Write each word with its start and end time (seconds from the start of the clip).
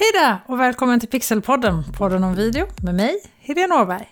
Hej 0.00 0.10
där 0.12 0.38
och 0.46 0.60
välkommen 0.60 1.00
till 1.00 1.08
Pixelpodden, 1.08 1.84
podden 1.92 2.24
om 2.24 2.34
video 2.34 2.66
med 2.82 2.94
mig, 2.94 3.22
Helene 3.40 3.74
Åberg. 3.74 4.08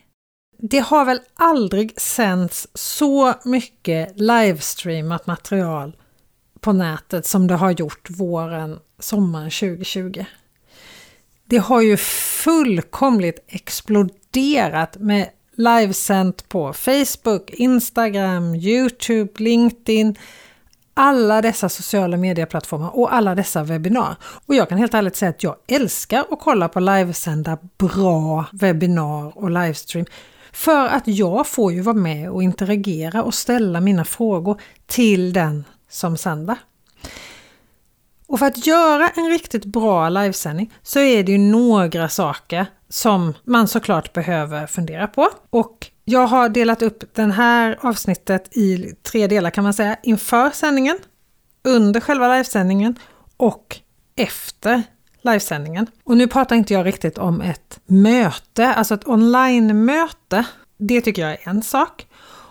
Det 0.59 0.79
har 0.79 1.05
väl 1.05 1.21
aldrig 1.35 2.01
sänts 2.01 2.69
så 2.75 3.35
mycket 3.45 4.21
livestreamat 4.21 5.27
material 5.27 5.97
på 6.61 6.73
nätet 6.73 7.27
som 7.27 7.47
det 7.47 7.55
har 7.55 7.71
gjort 7.71 8.11
våren, 8.11 8.79
sommaren 8.99 9.51
2020. 9.51 10.25
Det 11.45 11.59
har 11.59 11.81
ju 11.81 11.97
fullkomligt 12.45 13.45
exploderat 13.47 14.97
med 14.97 15.31
livesänt 15.57 16.49
på 16.49 16.73
Facebook, 16.73 17.51
Instagram, 17.51 18.55
Youtube, 18.55 19.33
LinkedIn, 19.37 20.17
alla 20.99 21.43
dessa 21.43 21.69
sociala 21.69 22.17
medieplattformar 22.17 22.99
och 22.99 23.15
alla 23.15 23.35
dessa 23.35 23.63
webbinar. 23.63 24.17
Och 24.47 24.55
jag 24.55 24.69
kan 24.69 24.79
helt 24.79 24.95
ärligt 24.95 25.17
säga 25.17 25.31
att 25.31 25.43
jag 25.43 25.57
älskar 25.67 26.25
att 26.31 26.41
kolla 26.41 26.69
på 26.69 26.81
livesända 26.81 27.59
bra 27.79 28.45
webbinar 28.53 29.39
och 29.39 29.51
livestream. 29.51 30.07
För 30.53 30.87
att 30.87 31.07
jag 31.07 31.47
får 31.47 31.73
ju 31.73 31.81
vara 31.81 31.97
med 31.97 32.31
och 32.31 32.43
interagera 32.43 33.23
och 33.23 33.35
ställa 33.35 33.81
mina 33.81 34.05
frågor 34.05 34.61
till 34.87 35.33
den 35.33 35.65
som 35.89 36.17
sänder. 36.17 36.57
Och 38.27 38.39
för 38.39 38.47
att 38.47 38.67
göra 38.67 39.09
en 39.09 39.31
riktigt 39.31 39.65
bra 39.65 40.09
livesändning 40.09 40.73
så 40.83 41.01
är 41.01 41.23
det 41.23 41.33
ju 41.33 41.39
några 41.39 42.09
saker 42.09 42.67
som 42.89 43.35
man 43.45 43.69
såklart 43.69 44.13
behöver 44.13 44.67
fundera 44.67 45.07
på. 45.07 45.29
Och 45.51 45.87
jag 46.09 46.27
har 46.27 46.49
delat 46.49 46.83
upp 46.83 47.15
det 47.15 47.23
här 47.23 47.79
avsnittet 47.81 48.57
i 48.57 48.95
tre 49.03 49.27
delar 49.27 49.51
kan 49.51 49.65
man 49.65 49.75
säga. 49.75 49.97
Inför 50.03 50.51
sändningen, 50.51 50.99
under 51.65 52.01
själva 52.01 52.29
livesändningen 52.29 52.99
och 53.37 53.77
efter 54.17 54.83
livesändningen. 55.23 55.87
Och 56.05 56.17
nu 56.17 56.27
pratar 56.27 56.57
inte 56.57 56.75
jag 56.75 56.87
riktigt 56.87 57.19
om 57.19 57.41
ett 57.41 57.81
möte, 57.87 58.69
alltså 58.69 58.95
ett 58.95 59.09
online-möte. 59.09 60.45
Det 60.79 61.01
tycker 61.01 61.23
jag 61.23 61.33
är 61.33 61.49
en 61.49 61.63
sak. 61.63 62.07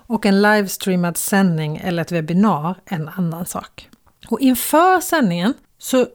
Och 0.10 0.26
en 0.26 0.42
livestreamad 0.42 1.18
sändning 1.18 1.78
eller 1.78 2.02
ett 2.02 2.12
webbinar 2.12 2.76
en 2.86 3.10
annan 3.10 3.46
sak. 3.46 3.90
Och 4.28 4.40
inför 4.40 5.00
sändningen 5.00 5.54
så 5.78 6.08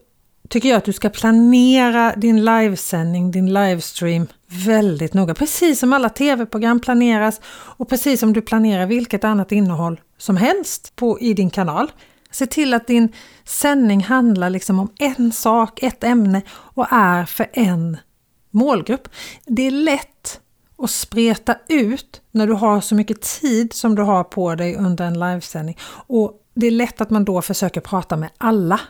tycker 0.52 0.68
jag 0.68 0.78
att 0.78 0.84
du 0.84 0.92
ska 0.92 1.08
planera 1.08 2.14
din 2.16 2.44
livesändning, 2.44 3.30
din 3.30 3.52
livestream 3.52 4.26
väldigt 4.46 5.14
noga. 5.14 5.34
Precis 5.34 5.78
som 5.78 5.92
alla 5.92 6.08
tv-program 6.08 6.80
planeras 6.80 7.40
och 7.46 7.88
precis 7.88 8.20
som 8.20 8.32
du 8.32 8.42
planerar 8.42 8.86
vilket 8.86 9.24
annat 9.24 9.52
innehåll 9.52 10.00
som 10.18 10.36
helst 10.36 10.96
på, 10.96 11.20
i 11.20 11.34
din 11.34 11.50
kanal. 11.50 11.92
Se 12.30 12.46
till 12.46 12.74
att 12.74 12.86
din 12.86 13.12
sändning 13.44 14.04
handlar 14.04 14.50
liksom 14.50 14.78
om 14.78 14.92
en 14.98 15.32
sak, 15.32 15.82
ett 15.82 16.04
ämne 16.04 16.42
och 16.50 16.86
är 16.90 17.24
för 17.24 17.46
en 17.52 17.96
målgrupp. 18.50 19.08
Det 19.46 19.66
är 19.66 19.70
lätt 19.70 20.40
att 20.78 20.90
spreta 20.90 21.56
ut 21.68 22.20
när 22.30 22.46
du 22.46 22.52
har 22.52 22.80
så 22.80 22.94
mycket 22.94 23.20
tid 23.20 23.72
som 23.72 23.94
du 23.94 24.02
har 24.02 24.24
på 24.24 24.54
dig 24.54 24.76
under 24.76 25.04
en 25.04 25.20
livesändning. 25.20 25.78
Och 26.06 26.32
det 26.54 26.66
är 26.66 26.70
lätt 26.70 27.00
att 27.00 27.10
man 27.10 27.24
då 27.24 27.42
försöker 27.42 27.80
prata 27.80 28.16
med 28.16 28.30
alla. 28.38 28.80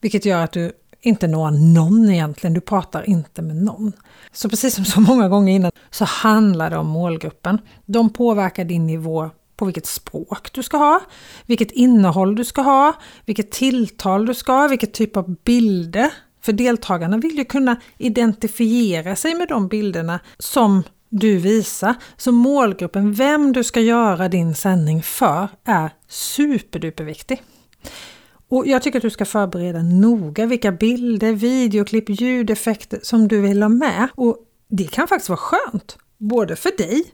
Vilket 0.00 0.24
gör 0.24 0.44
att 0.44 0.52
du 0.52 0.72
inte 1.02 1.26
nå 1.26 1.50
någon 1.50 2.10
egentligen, 2.10 2.54
du 2.54 2.60
pratar 2.60 3.10
inte 3.10 3.42
med 3.42 3.56
någon. 3.56 3.92
Så 4.32 4.48
precis 4.48 4.74
som 4.74 4.84
så 4.84 5.00
många 5.00 5.28
gånger 5.28 5.54
innan 5.54 5.72
så 5.90 6.04
handlar 6.04 6.70
det 6.70 6.76
om 6.76 6.86
målgruppen. 6.86 7.58
De 7.86 8.12
påverkar 8.12 8.64
din 8.64 8.86
nivå 8.86 9.30
på 9.56 9.64
vilket 9.64 9.86
språk 9.86 10.52
du 10.52 10.62
ska 10.62 10.76
ha, 10.76 11.00
vilket 11.46 11.70
innehåll 11.70 12.34
du 12.34 12.44
ska 12.44 12.62
ha, 12.62 12.92
vilket 13.26 13.50
tilltal 13.50 14.26
du 14.26 14.34
ska 14.34 14.52
ha, 14.52 14.68
vilket 14.68 14.92
typ 14.92 15.16
av 15.16 15.36
bilder. 15.44 16.10
För 16.40 16.52
deltagarna 16.52 17.18
vill 17.18 17.38
ju 17.38 17.44
kunna 17.44 17.80
identifiera 17.98 19.16
sig 19.16 19.34
med 19.34 19.48
de 19.48 19.68
bilderna 19.68 20.20
som 20.38 20.82
du 21.08 21.38
visar. 21.38 21.94
Så 22.16 22.32
målgruppen, 22.32 23.12
vem 23.12 23.52
du 23.52 23.64
ska 23.64 23.80
göra 23.80 24.28
din 24.28 24.54
sändning 24.54 25.02
för, 25.02 25.48
är 25.64 25.90
superduperviktig. 26.08 27.42
Och 28.52 28.66
jag 28.66 28.82
tycker 28.82 28.98
att 28.98 29.02
du 29.02 29.10
ska 29.10 29.24
förbereda 29.24 29.82
noga 29.82 30.46
vilka 30.46 30.72
bilder, 30.72 31.32
videoklipp, 31.32 32.04
ljudeffekter 32.08 33.00
som 33.02 33.28
du 33.28 33.40
vill 33.40 33.62
ha 33.62 33.68
med. 33.68 34.08
Och 34.14 34.36
det 34.68 34.90
kan 34.90 35.08
faktiskt 35.08 35.28
vara 35.28 35.36
skönt, 35.36 35.98
både 36.18 36.56
för 36.56 36.76
dig 36.78 37.04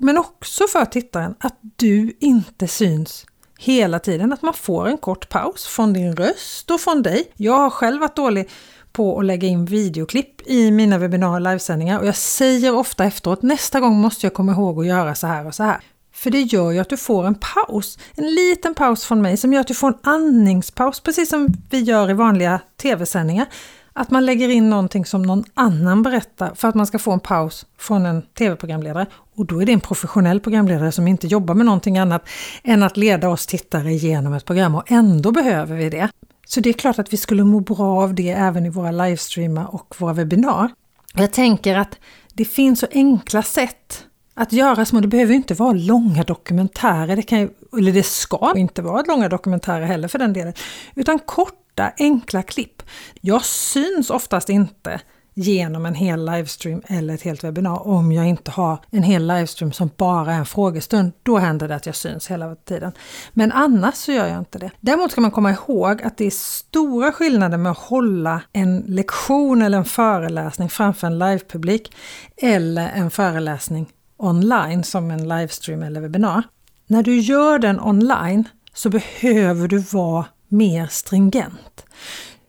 men 0.00 0.18
också 0.18 0.64
för 0.66 0.84
tittaren, 0.84 1.34
att 1.40 1.58
du 1.76 2.16
inte 2.20 2.68
syns 2.68 3.26
hela 3.58 3.98
tiden. 3.98 4.32
Att 4.32 4.42
man 4.42 4.54
får 4.54 4.88
en 4.88 4.98
kort 4.98 5.28
paus 5.28 5.66
från 5.66 5.92
din 5.92 6.16
röst 6.16 6.70
och 6.70 6.80
från 6.80 7.02
dig. 7.02 7.32
Jag 7.36 7.58
har 7.58 7.70
själv 7.70 8.00
varit 8.00 8.16
dålig 8.16 8.48
på 8.92 9.18
att 9.18 9.24
lägga 9.24 9.48
in 9.48 9.64
videoklipp 9.64 10.46
i 10.46 10.70
mina 10.70 10.98
webbinar 10.98 11.34
och 11.34 11.40
livesändningar 11.40 11.98
och 11.98 12.06
jag 12.06 12.16
säger 12.16 12.74
ofta 12.74 13.04
efteråt 13.04 13.42
nästa 13.42 13.80
gång 13.80 14.00
måste 14.00 14.26
jag 14.26 14.34
komma 14.34 14.52
ihåg 14.52 14.80
att 14.80 14.86
göra 14.86 15.14
så 15.14 15.26
här 15.26 15.46
och 15.46 15.54
så 15.54 15.62
här. 15.62 15.80
För 16.18 16.30
det 16.30 16.40
gör 16.40 16.70
ju 16.70 16.78
att 16.78 16.88
du 16.88 16.96
får 16.96 17.26
en 17.26 17.34
paus, 17.34 17.98
en 18.14 18.34
liten 18.34 18.74
paus 18.74 19.04
från 19.04 19.22
mig 19.22 19.36
som 19.36 19.52
gör 19.52 19.60
att 19.60 19.66
du 19.66 19.74
får 19.74 19.88
en 19.88 19.98
andningspaus, 20.02 21.00
precis 21.00 21.28
som 21.28 21.48
vi 21.70 21.80
gör 21.80 22.10
i 22.10 22.12
vanliga 22.12 22.60
tv-sändningar. 22.82 23.46
Att 23.92 24.10
man 24.10 24.26
lägger 24.26 24.48
in 24.48 24.70
någonting 24.70 25.06
som 25.06 25.22
någon 25.22 25.44
annan 25.54 26.02
berättar 26.02 26.54
för 26.54 26.68
att 26.68 26.74
man 26.74 26.86
ska 26.86 26.98
få 26.98 27.12
en 27.12 27.20
paus 27.20 27.66
från 27.78 28.06
en 28.06 28.22
tv-programledare. 28.22 29.06
Och 29.36 29.46
då 29.46 29.62
är 29.62 29.66
det 29.66 29.72
en 29.72 29.80
professionell 29.80 30.40
programledare 30.40 30.92
som 30.92 31.08
inte 31.08 31.26
jobbar 31.26 31.54
med 31.54 31.66
någonting 31.66 31.98
annat 31.98 32.28
än 32.62 32.82
att 32.82 32.96
leda 32.96 33.28
oss 33.28 33.46
tittare 33.46 33.90
igenom 33.92 34.34
ett 34.34 34.44
program 34.44 34.74
och 34.74 34.92
ändå 34.92 35.32
behöver 35.32 35.76
vi 35.76 35.90
det. 35.90 36.08
Så 36.46 36.60
det 36.60 36.68
är 36.68 36.72
klart 36.72 36.98
att 36.98 37.12
vi 37.12 37.16
skulle 37.16 37.44
må 37.44 37.60
bra 37.60 38.02
av 38.02 38.14
det 38.14 38.30
även 38.30 38.66
i 38.66 38.70
våra 38.70 38.90
livestreamar 38.90 39.74
och 39.74 39.94
våra 39.98 40.12
webbinar. 40.12 40.70
Jag 41.14 41.32
tänker 41.32 41.76
att 41.76 41.98
det 42.34 42.44
finns 42.44 42.80
så 42.80 42.86
enkla 42.92 43.42
sätt 43.42 44.04
att 44.38 44.52
göra 44.52 44.84
små, 44.84 45.00
det 45.00 45.08
behöver 45.08 45.34
inte 45.34 45.54
vara 45.54 45.72
långa 45.72 46.22
dokumentärer, 46.22 47.16
det 47.16 47.22
kan, 47.22 47.50
eller 47.78 47.92
det 47.92 48.06
ska 48.06 48.52
inte 48.56 48.82
vara 48.82 49.02
långa 49.02 49.28
dokumentärer 49.28 49.86
heller 49.86 50.08
för 50.08 50.18
den 50.18 50.32
delen, 50.32 50.52
utan 50.94 51.18
korta 51.18 51.92
enkla 51.98 52.42
klipp. 52.42 52.82
Jag 53.20 53.44
syns 53.44 54.10
oftast 54.10 54.48
inte 54.48 55.00
genom 55.34 55.86
en 55.86 55.94
hel 55.94 56.26
livestream 56.26 56.82
eller 56.86 57.14
ett 57.14 57.22
helt 57.22 57.44
webbinar 57.44 57.86
om 57.86 58.12
jag 58.12 58.28
inte 58.28 58.50
har 58.50 58.78
en 58.90 59.02
hel 59.02 59.26
livestream 59.26 59.72
som 59.72 59.90
bara 59.96 60.32
är 60.34 60.38
en 60.38 60.46
frågestund. 60.46 61.12
Då 61.22 61.38
händer 61.38 61.68
det 61.68 61.74
att 61.74 61.86
jag 61.86 61.96
syns 61.96 62.30
hela 62.30 62.54
tiden. 62.54 62.92
Men 63.32 63.52
annars 63.52 63.94
så 63.94 64.12
gör 64.12 64.26
jag 64.26 64.38
inte 64.38 64.58
det. 64.58 64.70
Däremot 64.80 65.12
ska 65.12 65.20
man 65.20 65.30
komma 65.30 65.50
ihåg 65.50 66.02
att 66.02 66.16
det 66.16 66.26
är 66.26 66.30
stora 66.30 67.12
skillnader 67.12 67.58
med 67.58 67.72
att 67.72 67.78
hålla 67.78 68.42
en 68.52 68.78
lektion 68.78 69.62
eller 69.62 69.78
en 69.78 69.84
föreläsning 69.84 70.68
framför 70.68 71.06
en 71.06 71.18
livepublik 71.18 71.94
eller 72.36 72.88
en 72.88 73.10
föreläsning 73.10 73.86
online 74.18 74.84
som 74.84 75.10
en 75.10 75.28
livestream 75.28 75.82
eller 75.82 76.00
webbinar. 76.00 76.42
När 76.86 77.02
du 77.02 77.18
gör 77.18 77.58
den 77.58 77.80
online 77.80 78.48
så 78.74 78.90
behöver 78.90 79.68
du 79.68 79.78
vara 79.78 80.26
mer 80.48 80.86
stringent. 80.86 81.84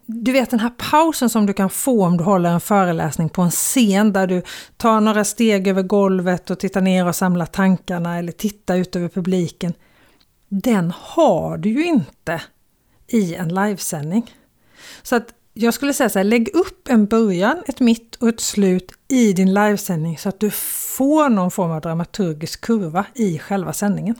Du 0.06 0.32
vet 0.32 0.50
den 0.50 0.60
här 0.60 0.70
pausen 0.70 1.30
som 1.30 1.46
du 1.46 1.54
kan 1.54 1.70
få 1.70 2.06
om 2.06 2.18
du 2.18 2.24
håller 2.24 2.50
en 2.50 2.62
föreläsning 2.62 3.30
på 3.30 3.42
en 3.42 3.52
scen 3.52 4.14
där 4.14 4.28
du 4.28 4.42
tar 4.78 5.02
några 5.02 5.24
steg 5.24 5.68
över 5.68 5.84
golvet 5.84 6.50
och 6.50 6.60
tittar 6.60 6.82
ner 6.82 7.08
och 7.08 7.16
samlar 7.16 7.46
tankarna 7.46 8.18
eller 8.18 8.32
tittar 8.32 8.76
ut 8.76 8.96
över 8.96 9.10
publiken. 9.10 9.74
Den 10.50 10.94
har 10.98 11.58
du 11.58 11.70
ju 11.70 11.86
inte 11.86 12.42
i 13.08 13.36
en 13.36 13.48
livesändning. 13.48 14.34
Så 15.04 15.16
att 15.16 15.34
jag 15.62 15.74
skulle 15.74 15.94
säga 15.94 16.10
så 16.10 16.20
här, 16.20 16.24
lägg 16.24 16.50
upp 16.54 16.88
en 16.88 17.06
början, 17.06 17.58
ett 17.68 17.80
mitt 17.80 18.16
och 18.16 18.30
ett 18.30 18.40
slut 18.40 18.92
i 19.08 19.34
din 19.34 19.54
livesändning 19.54 20.18
så 20.18 20.30
att 20.30 20.40
du 20.40 20.52
får 20.98 21.30
någon 21.30 21.52
form 21.52 21.72
av 21.72 21.82
dramaturgisk 21.82 22.62
kurva 22.62 23.06
i 23.16 23.40
själva 23.40 23.74
sändningen. 23.74 24.16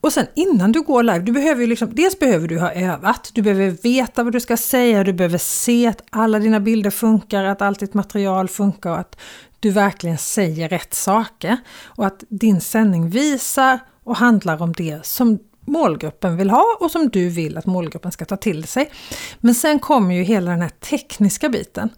Och 0.00 0.12
sen 0.12 0.26
innan 0.34 0.72
du 0.72 0.82
går 0.82 1.02
live, 1.02 1.18
du 1.18 1.32
behöver 1.32 1.66
liksom, 1.66 1.94
dels 1.94 2.18
behöver 2.18 2.48
du 2.48 2.58
ha 2.58 2.72
övat, 2.72 3.30
du 3.34 3.42
behöver 3.42 3.70
veta 3.70 4.24
vad 4.24 4.32
du 4.32 4.40
ska 4.40 4.56
säga, 4.56 5.04
du 5.04 5.12
behöver 5.12 5.38
se 5.38 5.86
att 5.86 6.02
alla 6.10 6.38
dina 6.38 6.60
bilder 6.60 6.90
funkar, 6.90 7.44
att 7.44 7.62
allt 7.62 7.80
ditt 7.80 7.94
material 7.94 8.48
funkar 8.48 8.90
och 8.90 8.98
att 8.98 9.16
du 9.60 9.70
verkligen 9.70 10.18
säger 10.18 10.68
rätt 10.68 10.94
saker. 10.94 11.56
Och 11.84 12.06
att 12.06 12.24
din 12.28 12.60
sändning 12.60 13.10
visar 13.10 13.78
och 14.04 14.16
handlar 14.16 14.62
om 14.62 14.72
det 14.72 15.06
som 15.06 15.38
målgruppen 15.64 16.36
vill 16.36 16.50
ha 16.50 16.64
och 16.80 16.90
som 16.90 17.08
du 17.08 17.28
vill 17.28 17.58
att 17.58 17.66
målgruppen 17.66 18.12
ska 18.12 18.24
ta 18.24 18.36
till 18.36 18.64
sig. 18.64 18.90
Men 19.38 19.54
sen 19.54 19.78
kommer 19.78 20.14
ju 20.14 20.22
hela 20.22 20.50
den 20.50 20.62
här 20.62 20.68
tekniska 20.68 21.48
biten. 21.48 21.90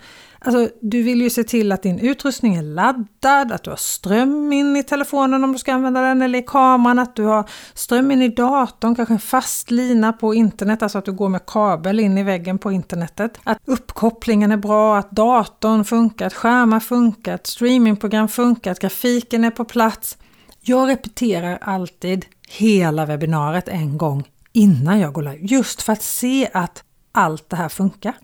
Alltså, 0.47 0.69
du 0.81 1.03
vill 1.03 1.23
ju 1.23 1.31
se 1.31 1.45
till 1.45 1.73
att 1.73 1.83
din 1.83 1.99
utrustning 1.99 2.55
är 2.55 2.63
laddad, 2.63 3.53
att 3.53 3.63
du 3.63 3.71
har 3.71 3.77
ström 3.77 4.53
in 4.53 4.77
i 4.77 4.83
telefonen 4.83 5.45
om 5.45 5.53
du 5.53 5.59
ska 5.59 5.73
använda 5.73 6.01
den 6.01 6.23
eller 6.23 6.39
i 6.39 6.43
kameran, 6.43 6.99
att 6.99 7.17
du 7.17 7.25
har 7.25 7.51
ström 7.75 8.11
in 8.11 8.23
i 8.23 8.29
datorn, 8.29 8.95
kanske 8.95 9.15
en 9.15 9.21
fast 9.21 9.71
lina 9.71 10.13
på 10.13 10.35
internet, 10.35 10.83
alltså 10.83 10.99
att 10.99 11.05
du 11.05 11.13
går 11.13 11.29
med 11.29 11.47
kabel 11.47 12.01
in 12.01 12.19
i 12.19 12.23
väggen 12.23 12.59
på 12.59 12.73
internetet. 12.73 13.39
Att 13.45 13.59
uppkopplingen 13.65 14.53
är 14.53 14.57
bra, 14.57 14.99
att 14.99 15.11
datorn 15.11 15.85
funkar, 15.85 16.27
att 16.27 16.35
skärmar 16.35 16.81
funkar, 16.81 17.35
att 17.35 17.47
streamingprogram 17.47 18.29
funkar, 18.29 18.73
att 18.73 18.81
grafiken 18.81 19.45
är 19.45 19.51
på 19.51 19.65
plats. 19.65 20.19
Jag 20.61 20.89
repeterar 20.89 21.59
alltid 21.61 22.27
hela 22.47 23.07
webbinariet 23.07 23.69
en 23.69 23.99
gång 23.99 24.29
innan 24.53 25.01
jag 25.01 25.13
går 25.13 25.23
live, 25.23 25.39
just 25.41 25.83
för 25.83 25.93
att 25.93 26.03
se 26.03 26.49
att 26.55 26.85
allt 27.13 27.51
det 27.51 27.57
här 27.57 27.69
funkar. 27.69 28.15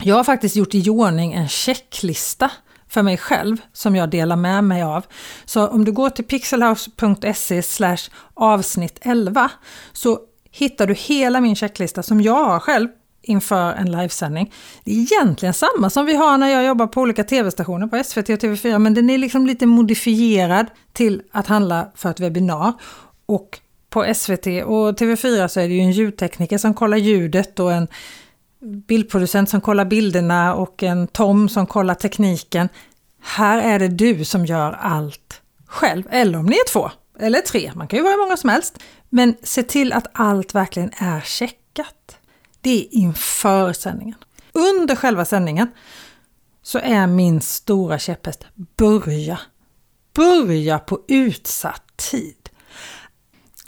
Jag 0.00 0.16
har 0.16 0.24
faktiskt 0.24 0.56
gjort 0.56 0.74
i 0.74 0.90
ordning 0.90 1.32
en 1.32 1.48
checklista 1.48 2.50
för 2.88 3.02
mig 3.02 3.16
själv 3.16 3.56
som 3.72 3.96
jag 3.96 4.10
delar 4.10 4.36
med 4.36 4.64
mig 4.64 4.82
av. 4.82 5.04
Så 5.44 5.68
om 5.68 5.84
du 5.84 5.92
går 5.92 6.10
till 6.10 6.24
pixelhouse.se 6.24 7.62
avsnitt 8.34 8.98
11 9.02 9.50
så 9.92 10.18
hittar 10.50 10.86
du 10.86 10.94
hela 10.94 11.40
min 11.40 11.56
checklista 11.56 12.02
som 12.02 12.20
jag 12.20 12.44
har 12.44 12.60
själv 12.60 12.88
inför 13.22 13.72
en 13.72 13.90
livesändning. 13.90 14.52
Det 14.84 14.90
är 14.90 14.96
egentligen 14.96 15.54
samma 15.54 15.90
som 15.90 16.06
vi 16.06 16.16
har 16.16 16.38
när 16.38 16.48
jag 16.48 16.64
jobbar 16.64 16.86
på 16.86 17.00
olika 17.00 17.24
tv-stationer 17.24 17.86
på 17.86 18.04
SVT 18.04 18.28
och 18.28 18.38
TV4 18.38 18.78
men 18.78 18.94
den 18.94 19.10
är 19.10 19.18
liksom 19.18 19.46
lite 19.46 19.66
modifierad 19.66 20.66
till 20.92 21.22
att 21.32 21.46
handla 21.46 21.88
för 21.94 22.10
ett 22.10 22.20
webbinar. 22.20 22.72
Och 23.26 23.60
på 23.90 24.14
SVT 24.14 24.46
och 24.46 24.98
TV4 24.98 25.48
så 25.48 25.60
är 25.60 25.68
det 25.68 25.74
ju 25.74 25.80
en 25.80 25.92
ljudtekniker 25.92 26.58
som 26.58 26.74
kollar 26.74 26.96
ljudet 26.96 27.60
och 27.60 27.72
en 27.72 27.88
bildproducent 28.60 29.50
som 29.50 29.60
kollar 29.60 29.84
bilderna 29.84 30.54
och 30.54 30.82
en 30.82 31.06
Tom 31.06 31.48
som 31.48 31.66
kollar 31.66 31.94
tekniken. 31.94 32.68
Här 33.22 33.58
är 33.58 33.78
det 33.78 33.88
du 33.88 34.24
som 34.24 34.46
gör 34.46 34.72
allt 34.72 35.40
själv, 35.66 36.04
eller 36.10 36.38
om 36.38 36.46
ni 36.46 36.56
är 36.56 36.72
två 36.72 36.90
eller 37.18 37.40
tre, 37.40 37.72
man 37.74 37.88
kan 37.88 37.96
ju 37.96 38.02
vara 38.02 38.12
hur 38.12 38.24
många 38.24 38.36
som 38.36 38.50
helst. 38.50 38.78
Men 39.08 39.34
se 39.42 39.62
till 39.62 39.92
att 39.92 40.06
allt 40.12 40.54
verkligen 40.54 40.90
är 40.98 41.20
checkat. 41.20 42.18
Det 42.60 42.80
är 42.80 42.94
inför 42.94 43.72
sändningen. 43.72 44.14
Under 44.52 44.96
själva 44.96 45.24
sändningen 45.24 45.68
så 46.62 46.78
är 46.78 47.06
min 47.06 47.40
stora 47.40 47.98
käpphäst 47.98 48.46
börja. 48.76 49.38
Börja 50.14 50.78
på 50.78 51.00
utsatt 51.08 51.96
tid. 51.96 52.45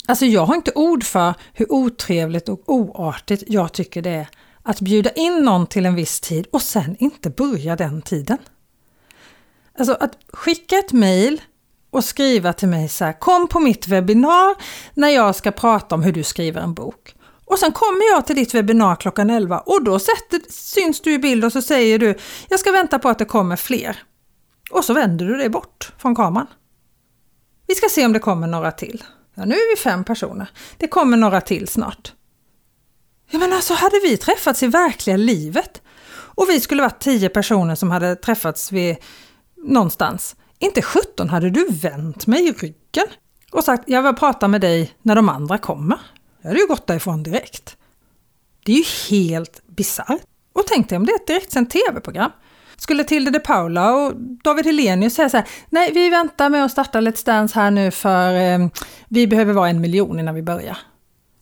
Alltså 0.09 0.25
jag 0.25 0.45
har 0.45 0.55
inte 0.55 0.71
ord 0.75 1.03
för 1.03 1.33
hur 1.53 1.71
otrevligt 1.71 2.49
och 2.49 2.61
oartigt 2.65 3.43
jag 3.47 3.73
tycker 3.73 4.01
det 4.01 4.09
är 4.09 4.27
att 4.63 4.81
bjuda 4.81 5.09
in 5.09 5.45
någon 5.45 5.67
till 5.67 5.85
en 5.85 5.95
viss 5.95 6.19
tid 6.19 6.47
och 6.51 6.61
sen 6.61 6.95
inte 6.99 7.29
börja 7.29 7.75
den 7.75 8.01
tiden. 8.01 8.37
Alltså 9.79 9.93
att 9.93 10.17
skicka 10.33 10.77
ett 10.77 10.91
mail 10.91 11.41
och 11.89 12.03
skriva 12.03 12.53
till 12.53 12.67
mig 12.67 12.89
så 12.89 13.05
här, 13.05 13.19
kom 13.19 13.47
på 13.47 13.59
mitt 13.59 13.87
webbinar 13.87 14.55
när 14.93 15.09
jag 15.09 15.35
ska 15.35 15.51
prata 15.51 15.95
om 15.95 16.03
hur 16.03 16.11
du 16.11 16.23
skriver 16.23 16.61
en 16.61 16.73
bok. 16.73 17.15
Och 17.45 17.59
sen 17.59 17.71
kommer 17.71 18.13
jag 18.13 18.25
till 18.25 18.35
ditt 18.35 18.53
webbinar 18.53 18.95
klockan 18.95 19.29
11 19.29 19.59
och 19.59 19.83
då 19.83 19.99
sätter, 19.99 20.51
syns 20.51 21.01
du 21.01 21.13
i 21.13 21.19
bild 21.19 21.45
och 21.45 21.51
så 21.51 21.61
säger 21.61 21.99
du, 21.99 22.15
jag 22.49 22.59
ska 22.59 22.71
vänta 22.71 22.99
på 22.99 23.09
att 23.09 23.19
det 23.19 23.25
kommer 23.25 23.55
fler. 23.55 24.03
Och 24.71 24.85
så 24.85 24.93
vänder 24.93 25.25
du 25.25 25.37
dig 25.37 25.49
bort 25.49 25.93
från 25.97 26.15
kameran. 26.15 26.47
Vi 27.67 27.75
ska 27.75 27.89
se 27.89 28.05
om 28.05 28.13
det 28.13 28.19
kommer 28.19 28.47
några 28.47 28.71
till. 28.71 29.03
Ja, 29.39 29.45
nu 29.45 29.55
är 29.55 29.75
vi 29.75 29.81
fem 29.81 30.03
personer. 30.03 30.49
Det 30.77 30.87
kommer 30.87 31.17
några 31.17 31.41
till 31.41 31.67
snart. 31.67 32.13
Ja, 33.31 33.39
men 33.39 33.53
alltså 33.53 33.73
hade 33.73 33.99
vi 34.03 34.17
träffats 34.17 34.63
i 34.63 34.67
verkliga 34.67 35.17
livet 35.17 35.81
och 36.11 36.49
vi 36.49 36.59
skulle 36.59 36.81
varit 36.81 36.99
tio 36.99 37.29
personer 37.29 37.75
som 37.75 37.91
hade 37.91 38.15
träffats 38.15 38.71
vid 38.71 38.97
någonstans. 39.57 40.35
Inte 40.59 40.81
sjutton 40.81 41.29
hade 41.29 41.49
du 41.49 41.67
vänt 41.69 42.27
mig 42.27 42.47
i 42.47 42.51
ryggen 42.51 43.07
och 43.51 43.63
sagt 43.63 43.83
jag 43.87 44.03
vill 44.03 44.15
prata 44.15 44.47
med 44.47 44.61
dig 44.61 44.93
när 45.01 45.15
de 45.15 45.29
andra 45.29 45.57
kommer. 45.57 45.99
Jag 46.41 46.49
hade 46.49 46.59
ju 46.59 46.67
gått 46.67 46.87
därifrån 46.87 47.23
direkt. 47.23 47.77
Det 48.65 48.71
är 48.71 48.77
ju 48.77 48.85
helt 49.09 49.61
bisarrt. 49.67 50.21
Och 50.53 50.63
tänk 50.67 50.89
dig 50.89 50.97
om 50.97 51.05
det 51.05 51.11
är 51.11 51.15
ett 51.15 51.27
direktsänt 51.27 51.69
tv-program. 51.71 52.31
Skulle 52.79 53.03
Tilde 53.03 53.31
de 53.31 53.39
Paula 53.39 53.95
och 53.95 54.13
David 54.43 54.65
Helenius 54.65 55.15
säga 55.15 55.29
så 55.29 55.37
här, 55.37 55.47
nej 55.69 55.91
vi 55.93 56.09
väntar 56.09 56.49
med 56.49 56.65
att 56.65 56.71
starta 56.71 57.01
Let's 57.01 57.25
Dance 57.25 57.59
här 57.59 57.71
nu 57.71 57.91
för 57.91 58.33
eh, 58.33 58.67
vi 59.07 59.27
behöver 59.27 59.53
vara 59.53 59.69
en 59.69 59.81
miljon 59.81 60.19
innan 60.19 60.35
vi 60.35 60.41
börjar. 60.41 60.77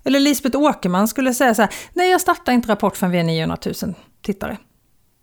Eller 0.04 0.20
Lisbeth 0.20 0.58
Åkerman 0.58 1.08
skulle 1.08 1.34
säga 1.34 1.56
så 1.56 1.62
här, 1.62 1.74
nej 1.94 2.10
jag 2.10 2.22
startar 2.22 2.54
inte 2.54 2.70
Rapport 2.70 2.98
förrän 2.98 3.12
vi 3.12 3.20
är 3.20 3.24
900 3.24 3.58
000 3.66 3.74
tittare. 4.22 4.58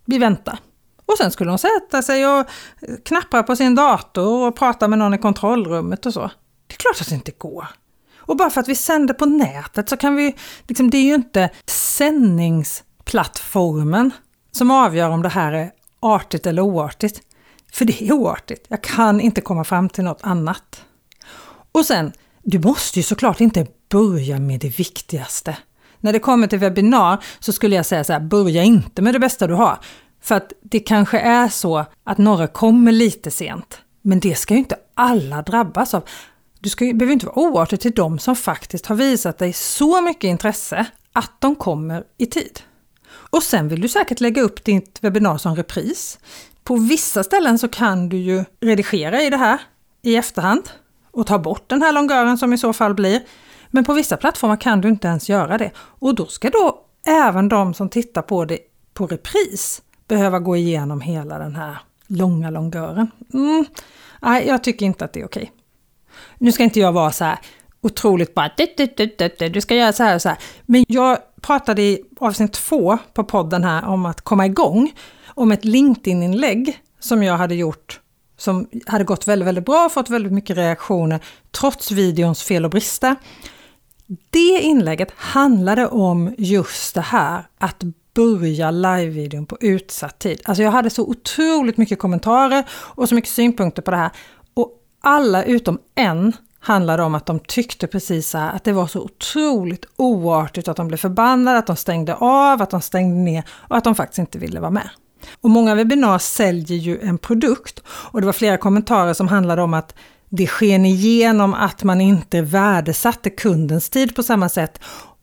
Vi 0.05 0.17
väntar. 0.17 0.59
Och 1.05 1.17
sen 1.17 1.31
skulle 1.31 1.51
hon 1.51 1.59
sätta 1.59 2.01
sig 2.01 2.27
och 2.27 2.45
knappra 3.05 3.43
på 3.43 3.55
sin 3.55 3.75
dator 3.75 4.47
och 4.47 4.55
prata 4.55 4.87
med 4.87 4.99
någon 4.99 5.13
i 5.13 5.17
kontrollrummet 5.17 6.05
och 6.05 6.13
så. 6.13 6.31
Det 6.67 6.73
är 6.73 6.77
klart 6.77 7.01
att 7.01 7.09
det 7.09 7.15
inte 7.15 7.31
går. 7.31 7.67
Och 8.17 8.37
bara 8.37 8.49
för 8.49 8.61
att 8.61 8.67
vi 8.67 8.75
sänder 8.75 9.13
på 9.13 9.25
nätet 9.25 9.89
så 9.89 9.97
kan 9.97 10.15
vi, 10.15 10.35
liksom, 10.67 10.89
det 10.89 10.97
är 10.97 11.03
ju 11.03 11.15
inte 11.15 11.49
sändningsplattformen 11.65 14.11
som 14.51 14.71
avgör 14.71 15.09
om 15.09 15.21
det 15.21 15.29
här 15.29 15.53
är 15.53 15.71
artigt 15.99 16.45
eller 16.45 16.61
oartigt. 16.61 17.21
För 17.71 17.85
det 17.85 18.03
är 18.03 18.11
oartigt. 18.11 18.65
Jag 18.67 18.81
kan 18.81 19.21
inte 19.21 19.41
komma 19.41 19.63
fram 19.63 19.89
till 19.89 20.03
något 20.03 20.19
annat. 20.21 20.83
Och 21.71 21.85
sen, 21.85 22.11
du 22.43 22.59
måste 22.59 22.99
ju 22.99 23.03
såklart 23.03 23.41
inte 23.41 23.67
börja 23.89 24.39
med 24.39 24.59
det 24.59 24.79
viktigaste. 24.79 25.57
När 25.99 26.13
det 26.13 26.19
kommer 26.19 26.47
till 26.47 26.59
webbinar 26.59 27.23
så 27.39 27.53
skulle 27.53 27.75
jag 27.75 27.85
säga 27.85 28.03
så 28.03 28.13
här, 28.13 28.19
börja 28.19 28.63
inte 28.63 29.01
med 29.01 29.13
det 29.15 29.19
bästa 29.19 29.47
du 29.47 29.53
har. 29.53 29.79
För 30.21 30.35
att 30.35 30.53
det 30.61 30.79
kanske 30.79 31.19
är 31.19 31.47
så 31.47 31.85
att 32.03 32.17
några 32.17 32.47
kommer 32.47 32.91
lite 32.91 33.31
sent. 33.31 33.81
Men 34.01 34.19
det 34.19 34.35
ska 34.35 34.53
ju 34.53 34.59
inte 34.59 34.77
alla 34.93 35.41
drabbas 35.41 35.93
av. 35.93 36.03
Du 36.59 36.69
ska, 36.69 36.85
behöver 36.85 37.13
inte 37.13 37.25
vara 37.25 37.39
oartig 37.39 37.79
till 37.79 37.91
de 37.91 38.19
som 38.19 38.35
faktiskt 38.35 38.85
har 38.85 38.95
visat 38.95 39.37
dig 39.37 39.53
så 39.53 40.01
mycket 40.01 40.23
intresse 40.23 40.85
att 41.13 41.31
de 41.39 41.55
kommer 41.55 42.03
i 42.17 42.25
tid. 42.25 42.59
Och 43.15 43.43
sen 43.43 43.67
vill 43.67 43.81
du 43.81 43.87
säkert 43.87 44.19
lägga 44.19 44.41
upp 44.41 44.63
ditt 44.63 44.97
webbinar 45.01 45.37
som 45.37 45.55
repris. 45.55 46.19
På 46.63 46.75
vissa 46.75 47.23
ställen 47.23 47.59
så 47.59 47.67
kan 47.67 48.09
du 48.09 48.17
ju 48.17 48.43
redigera 48.61 49.21
i 49.21 49.29
det 49.29 49.37
här 49.37 49.61
i 50.01 50.15
efterhand 50.15 50.69
och 51.11 51.27
ta 51.27 51.39
bort 51.39 51.69
den 51.69 51.81
här 51.81 51.91
longören 51.91 52.37
som 52.37 52.53
i 52.53 52.57
så 52.57 52.73
fall 52.73 52.93
blir. 52.93 53.21
Men 53.67 53.83
på 53.83 53.93
vissa 53.93 54.17
plattformar 54.17 54.57
kan 54.57 54.81
du 54.81 54.89
inte 54.89 55.07
ens 55.07 55.29
göra 55.29 55.57
det. 55.57 55.71
Och 55.77 56.15
då 56.15 56.25
ska 56.25 56.49
då 56.49 56.81
även 57.07 57.49
de 57.49 57.73
som 57.73 57.89
tittar 57.89 58.21
på 58.21 58.45
det 58.45 58.59
på 58.93 59.07
repris 59.07 59.81
behöva 60.07 60.39
gå 60.39 60.55
igenom 60.55 61.01
hela 61.01 61.39
den 61.39 61.55
här 61.55 61.77
långa 62.07 62.49
longören. 62.49 63.11
Mm. 63.33 63.65
Nej, 64.21 64.47
jag 64.47 64.63
tycker 64.63 64.85
inte 64.85 65.05
att 65.05 65.13
det 65.13 65.21
är 65.21 65.25
okej. 65.25 65.51
Nu 66.37 66.51
ska 66.51 66.63
inte 66.63 66.79
jag 66.79 66.91
vara 66.91 67.11
så 67.11 67.23
här 67.23 67.39
otroligt 67.85 68.33
bara 68.33 68.51
du 69.49 69.61
ska 69.61 69.75
göra 69.75 69.93
så 69.93 70.03
här 70.03 70.15
och 70.15 70.21
så 70.21 70.29
här. 70.29 70.37
Men 70.65 70.85
jag 70.87 71.17
pratade 71.41 71.81
i 71.81 72.03
avsnitt 72.19 72.53
två 72.53 72.97
på 73.13 73.23
podden 73.23 73.63
här 73.63 73.85
om 73.85 74.05
att 74.05 74.21
komma 74.21 74.45
igång. 74.45 74.93
Om 75.27 75.51
ett 75.51 75.65
LinkedIn-inlägg 75.65 76.79
som 76.99 77.23
jag 77.23 77.37
hade 77.37 77.55
gjort 77.55 77.99
som 78.37 78.67
hade 78.87 79.03
gått 79.03 79.27
väldigt, 79.27 79.47
väldigt 79.47 79.65
bra, 79.65 79.89
fått 79.89 80.09
väldigt 80.09 80.31
mycket 80.31 80.57
reaktioner 80.57 81.19
trots 81.51 81.91
videons 81.91 82.43
fel 82.43 82.65
och 82.65 82.71
brister. 82.71 83.15
Det 84.29 84.59
inlägget 84.61 85.11
handlade 85.15 85.87
om 85.87 86.35
just 86.37 86.95
det 86.95 87.01
här 87.01 87.47
att 87.57 87.83
börja 88.13 88.71
livevideon 88.71 89.45
på 89.45 89.57
utsatt 89.61 90.19
tid. 90.19 90.41
Alltså 90.45 90.63
jag 90.63 90.71
hade 90.71 90.89
så 90.89 91.03
otroligt 91.03 91.77
mycket 91.77 91.99
kommentarer 91.99 92.63
och 92.71 93.09
så 93.09 93.15
mycket 93.15 93.31
synpunkter 93.31 93.81
på 93.81 93.91
det 93.91 93.97
här. 93.97 94.11
Och 94.53 94.71
alla 95.01 95.43
utom 95.43 95.79
en 95.95 96.33
handlade 96.65 97.03
om 97.03 97.15
att 97.15 97.25
de 97.25 97.39
tyckte 97.39 97.87
precis 97.87 98.29
så 98.29 98.37
här 98.37 98.55
att 98.55 98.63
det 98.63 98.73
var 98.73 98.87
så 98.87 99.01
otroligt 99.01 99.85
oartigt 99.95 100.67
att 100.67 100.77
de 100.77 100.87
blev 100.87 100.97
förbannade, 100.97 101.57
att 101.57 101.67
de 101.67 101.75
stängde 101.75 102.15
av, 102.15 102.61
att 102.61 102.69
de 102.69 102.81
stängde 102.81 103.15
ner 103.15 103.43
och 103.49 103.77
att 103.77 103.83
de 103.83 103.95
faktiskt 103.95 104.19
inte 104.19 104.37
ville 104.37 104.59
vara 104.59 104.71
med. 104.71 104.89
Och 105.41 105.49
många 105.49 105.75
webbinar 105.75 106.19
säljer 106.19 106.77
ju 106.77 106.99
en 107.01 107.17
produkt 107.17 107.83
och 107.87 108.21
det 108.21 108.25
var 108.25 108.33
flera 108.33 108.57
kommentarer 108.57 109.13
som 109.13 109.27
handlade 109.27 109.61
om 109.61 109.73
att 109.73 109.95
det 110.29 110.47
sken 110.47 110.85
igenom 110.85 111.53
att 111.53 111.83
man 111.83 112.01
inte 112.01 112.41
värdesatte 112.41 113.29
kundens 113.29 113.89
tid 113.89 114.15
på 114.15 114.23
samma 114.23 114.49
sätt 114.49 114.79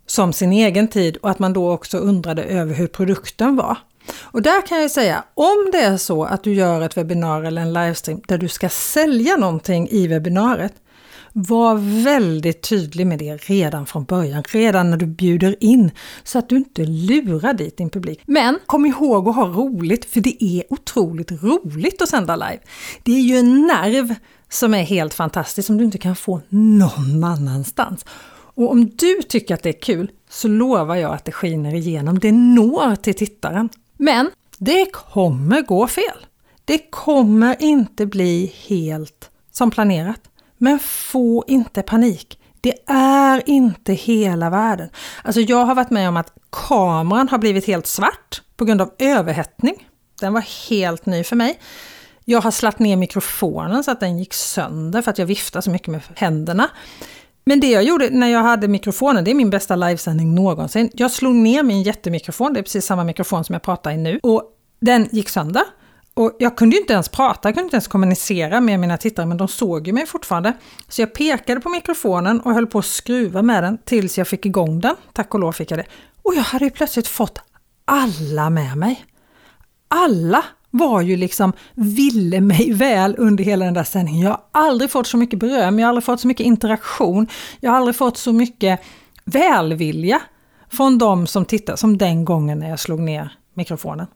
som 0.06 0.32
sin 0.32 0.52
egen 0.52 0.88
tid 0.88 1.16
och 1.16 1.30
att 1.30 1.38
man 1.38 1.52
då 1.52 1.72
också 1.72 1.98
undrade 1.98 2.42
över 2.42 2.74
hur 2.74 2.86
produkten 2.86 3.56
var. 3.56 3.78
Och 4.20 4.42
där 4.42 4.66
kan 4.66 4.80
jag 4.80 4.90
säga, 4.90 5.24
om 5.34 5.68
det 5.72 5.78
är 5.78 5.96
så 5.96 6.24
att 6.24 6.44
du 6.44 6.54
gör 6.54 6.80
ett 6.80 6.96
webbinar 6.96 7.42
eller 7.42 7.62
en 7.62 7.72
livestream 7.72 8.20
där 8.28 8.38
du 8.38 8.48
ska 8.48 8.68
sälja 8.68 9.36
någonting 9.36 9.88
i 9.90 10.06
webbinariet, 10.06 10.74
var 11.32 12.02
väldigt 12.04 12.62
tydlig 12.68 13.06
med 13.06 13.18
det 13.18 13.36
redan 13.36 13.86
från 13.86 14.04
början, 14.04 14.42
redan 14.48 14.90
när 14.90 14.96
du 14.96 15.06
bjuder 15.06 15.56
in, 15.60 15.90
så 16.24 16.38
att 16.38 16.48
du 16.48 16.56
inte 16.56 16.84
lurar 16.84 17.54
dit 17.54 17.76
din 17.76 17.90
publik. 17.90 18.20
Men 18.26 18.58
kom 18.66 18.86
ihåg 18.86 19.28
att 19.28 19.36
ha 19.36 19.46
roligt, 19.46 20.04
för 20.04 20.20
det 20.20 20.44
är 20.44 20.64
otroligt 20.70 21.42
roligt 21.42 22.02
att 22.02 22.08
sända 22.08 22.36
live. 22.36 22.58
Det 23.02 23.12
är 23.12 23.22
ju 23.22 23.36
en 23.36 23.66
nerv 23.66 24.14
som 24.48 24.74
är 24.74 24.82
helt 24.82 25.14
fantastisk, 25.14 25.66
som 25.66 25.78
du 25.78 25.84
inte 25.84 25.98
kan 25.98 26.16
få 26.16 26.40
någon 26.48 27.24
annanstans. 27.24 28.04
Och 28.54 28.70
om 28.70 28.90
du 28.96 29.22
tycker 29.28 29.54
att 29.54 29.62
det 29.62 29.68
är 29.68 29.80
kul 29.80 30.10
så 30.30 30.48
lovar 30.48 30.96
jag 30.96 31.14
att 31.14 31.24
det 31.24 31.32
skiner 31.32 31.74
igenom. 31.74 32.18
Det 32.18 32.32
når 32.32 32.96
till 32.96 33.14
tittaren. 33.14 33.68
Men 33.96 34.30
det 34.58 34.92
kommer 34.92 35.62
gå 35.62 35.86
fel. 35.86 36.26
Det 36.64 36.78
kommer 36.90 37.62
inte 37.62 38.06
bli 38.06 38.52
helt 38.68 39.30
som 39.50 39.70
planerat. 39.70 40.20
Men 40.62 40.78
få 40.78 41.44
inte 41.46 41.82
panik. 41.82 42.38
Det 42.60 42.74
är 42.86 43.42
inte 43.48 43.92
hela 43.92 44.50
världen. 44.50 44.88
Alltså 45.22 45.40
jag 45.40 45.64
har 45.64 45.74
varit 45.74 45.90
med 45.90 46.08
om 46.08 46.16
att 46.16 46.32
kameran 46.50 47.28
har 47.28 47.38
blivit 47.38 47.66
helt 47.66 47.86
svart 47.86 48.42
på 48.56 48.64
grund 48.64 48.80
av 48.80 48.90
överhettning. 48.98 49.88
Den 50.20 50.32
var 50.32 50.70
helt 50.70 51.06
ny 51.06 51.24
för 51.24 51.36
mig. 51.36 51.58
Jag 52.24 52.40
har 52.40 52.50
slatt 52.50 52.78
ner 52.78 52.96
mikrofonen 52.96 53.84
så 53.84 53.90
att 53.90 54.00
den 54.00 54.18
gick 54.18 54.34
sönder 54.34 55.02
för 55.02 55.10
att 55.10 55.18
jag 55.18 55.26
viftade 55.26 55.62
så 55.62 55.70
mycket 55.70 55.88
med 55.88 56.00
händerna. 56.14 56.70
Men 57.44 57.60
det 57.60 57.70
jag 57.70 57.84
gjorde 57.84 58.10
när 58.10 58.28
jag 58.28 58.42
hade 58.42 58.68
mikrofonen, 58.68 59.24
det 59.24 59.30
är 59.30 59.34
min 59.34 59.50
bästa 59.50 59.76
livesändning 59.76 60.34
någonsin. 60.34 60.90
Jag 60.94 61.10
slog 61.10 61.34
ner 61.34 61.62
min 61.62 61.82
jättemikrofon, 61.82 62.52
det 62.52 62.60
är 62.60 62.62
precis 62.62 62.86
samma 62.86 63.04
mikrofon 63.04 63.44
som 63.44 63.52
jag 63.52 63.62
pratar 63.62 63.90
i 63.90 63.96
nu, 63.96 64.20
och 64.22 64.42
den 64.80 65.08
gick 65.12 65.28
sönder. 65.28 65.62
Och 66.14 66.36
jag 66.38 66.56
kunde 66.56 66.76
inte 66.76 66.92
ens 66.92 67.08
prata, 67.08 67.48
jag 67.48 67.54
kunde 67.54 67.64
inte 67.64 67.76
ens 67.76 67.88
kommunicera 67.88 68.60
med 68.60 68.80
mina 68.80 68.96
tittare, 68.96 69.26
men 69.26 69.36
de 69.36 69.48
såg 69.48 69.86
ju 69.86 69.92
mig 69.92 70.06
fortfarande. 70.06 70.52
Så 70.88 71.02
jag 71.02 71.14
pekade 71.14 71.60
på 71.60 71.68
mikrofonen 71.68 72.40
och 72.40 72.54
höll 72.54 72.66
på 72.66 72.78
att 72.78 72.84
skruva 72.84 73.42
med 73.42 73.62
den 73.62 73.78
tills 73.84 74.18
jag 74.18 74.28
fick 74.28 74.46
igång 74.46 74.80
den. 74.80 74.96
Tack 75.12 75.34
och 75.34 75.40
lov 75.40 75.52
fick 75.52 75.70
jag 75.70 75.78
det. 75.78 75.86
Och 76.22 76.34
jag 76.34 76.42
hade 76.42 76.64
ju 76.64 76.70
plötsligt 76.70 77.08
fått 77.08 77.38
alla 77.84 78.50
med 78.50 78.76
mig. 78.76 79.04
Alla 79.88 80.44
var 80.70 81.00
ju 81.00 81.16
liksom, 81.16 81.52
ville 81.74 82.40
mig 82.40 82.72
väl 82.72 83.14
under 83.18 83.44
hela 83.44 83.64
den 83.64 83.74
där 83.74 83.84
sändningen. 83.84 84.20
Jag 84.20 84.30
har 84.30 84.40
aldrig 84.52 84.90
fått 84.90 85.06
så 85.06 85.16
mycket 85.16 85.38
beröm, 85.38 85.78
jag 85.78 85.86
har 85.86 85.88
aldrig 85.88 86.04
fått 86.04 86.20
så 86.20 86.28
mycket 86.28 86.46
interaktion, 86.46 87.26
jag 87.60 87.70
har 87.70 87.76
aldrig 87.76 87.96
fått 87.96 88.16
så 88.16 88.32
mycket 88.32 88.80
välvilja 89.24 90.22
från 90.70 90.98
de 90.98 91.26
som 91.26 91.44
tittar 91.44 91.76
som 91.76 91.98
den 91.98 92.24
gången 92.24 92.58
när 92.58 92.68
jag 92.68 92.80
slog 92.80 93.00
ner 93.00 93.32
mikrofonen. 93.54 94.06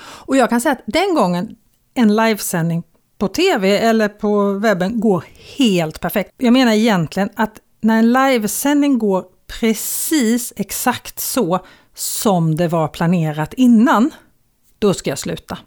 Och 0.00 0.36
jag 0.36 0.50
kan 0.50 0.60
säga 0.60 0.72
att 0.72 0.82
den 0.86 1.14
gången 1.14 1.56
en 1.94 2.16
livesändning 2.16 2.82
på 3.18 3.28
TV 3.28 3.78
eller 3.78 4.08
på 4.08 4.52
webben 4.52 5.00
går 5.00 5.24
helt 5.56 6.00
perfekt. 6.00 6.34
Jag 6.36 6.52
menar 6.52 6.72
egentligen 6.72 7.28
att 7.34 7.60
när 7.80 7.98
en 7.98 8.12
livesändning 8.12 8.98
går 8.98 9.24
precis 9.60 10.52
exakt 10.56 11.20
så 11.20 11.66
som 11.94 12.56
det 12.56 12.68
var 12.68 12.88
planerat 12.88 13.54
innan, 13.54 14.10
då 14.78 14.94
ska 14.94 15.10
jag 15.10 15.18
sluta. 15.18 15.58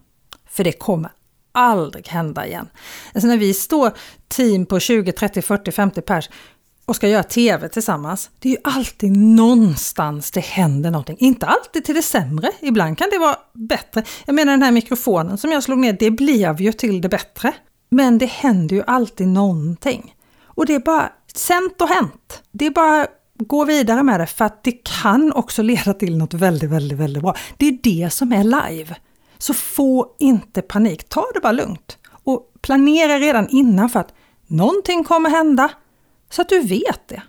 För 0.50 0.64
det 0.64 0.72
kommer 0.72 1.12
aldrig 1.52 2.08
hända 2.08 2.48
igen. 2.48 2.70
Alltså 3.14 3.28
när 3.28 3.38
vi 3.38 3.54
står 3.54 3.92
team 4.28 4.66
på 4.66 4.80
20, 4.80 5.12
30, 5.12 5.42
40, 5.42 5.72
50 5.72 6.02
pers 6.02 6.30
och 6.92 6.96
ska 6.96 7.08
göra 7.08 7.24
TV 7.24 7.70
tillsammans, 7.70 8.30
det 8.40 8.50
är 8.50 8.52
ju 8.52 8.58
alltid 8.64 9.18
någonstans 9.18 10.32
det 10.32 10.40
händer 10.40 10.92
någonting. 10.92 11.18
Inte 11.20 11.46
alltid 11.46 11.86
till 11.86 11.96
det 11.96 12.02
sämre, 12.02 12.52
ibland 12.60 12.98
kan 12.98 13.10
det 13.12 13.18
vara 13.18 13.36
bättre. 13.54 14.04
Jag 14.26 14.36
menar 14.36 14.52
den 14.52 14.64
här 14.64 14.72
mikrofonen 14.72 15.38
som 15.38 15.52
jag 15.52 15.64
slog 15.64 15.78
ner, 15.78 15.94
det 15.94 16.12
blev 16.12 16.62
ju 16.62 16.72
till 16.72 17.02
det 17.02 17.10
bättre. 17.10 17.54
Men 17.90 18.18
det 18.18 18.26
händer 18.26 18.76
ju 18.76 18.84
alltid 18.88 19.28
någonting. 19.28 20.16
Och 20.46 20.66
det 20.66 20.76
är 20.76 20.80
bara 20.80 21.10
sent 21.34 21.82
och 21.82 21.88
hänt. 21.88 22.44
Det 22.52 22.66
är 22.66 22.72
bara 22.72 23.08
gå 23.40 23.66
vidare 23.66 24.04
med 24.04 24.20
det 24.20 24.28
för 24.28 24.46
att 24.46 24.64
det 24.64 25.02
kan 25.02 25.34
också 25.34 25.62
leda 25.62 25.94
till 25.94 26.18
något 26.18 26.34
väldigt, 26.34 26.70
väldigt, 26.70 26.98
väldigt 26.98 27.24
bra. 27.24 27.36
Det 27.58 27.68
är 27.68 27.78
det 27.84 28.10
som 28.14 28.32
är 28.34 28.44
live. 28.44 28.96
Så 29.38 29.54
få 29.54 30.16
inte 30.20 30.62
panik, 30.62 31.10
ta 31.10 31.26
det 31.34 31.40
bara 31.40 31.52
lugnt 31.52 31.98
och 32.24 32.54
planera 32.62 33.20
redan 33.20 33.48
innan 33.50 33.90
för 33.90 34.00
att 34.00 34.14
någonting 34.48 35.04
kommer 35.04 35.30
hända 35.30 35.70
så 36.32 36.42
att 36.42 36.50
du 36.50 36.60
vet 36.60 37.08
det. 37.08 37.22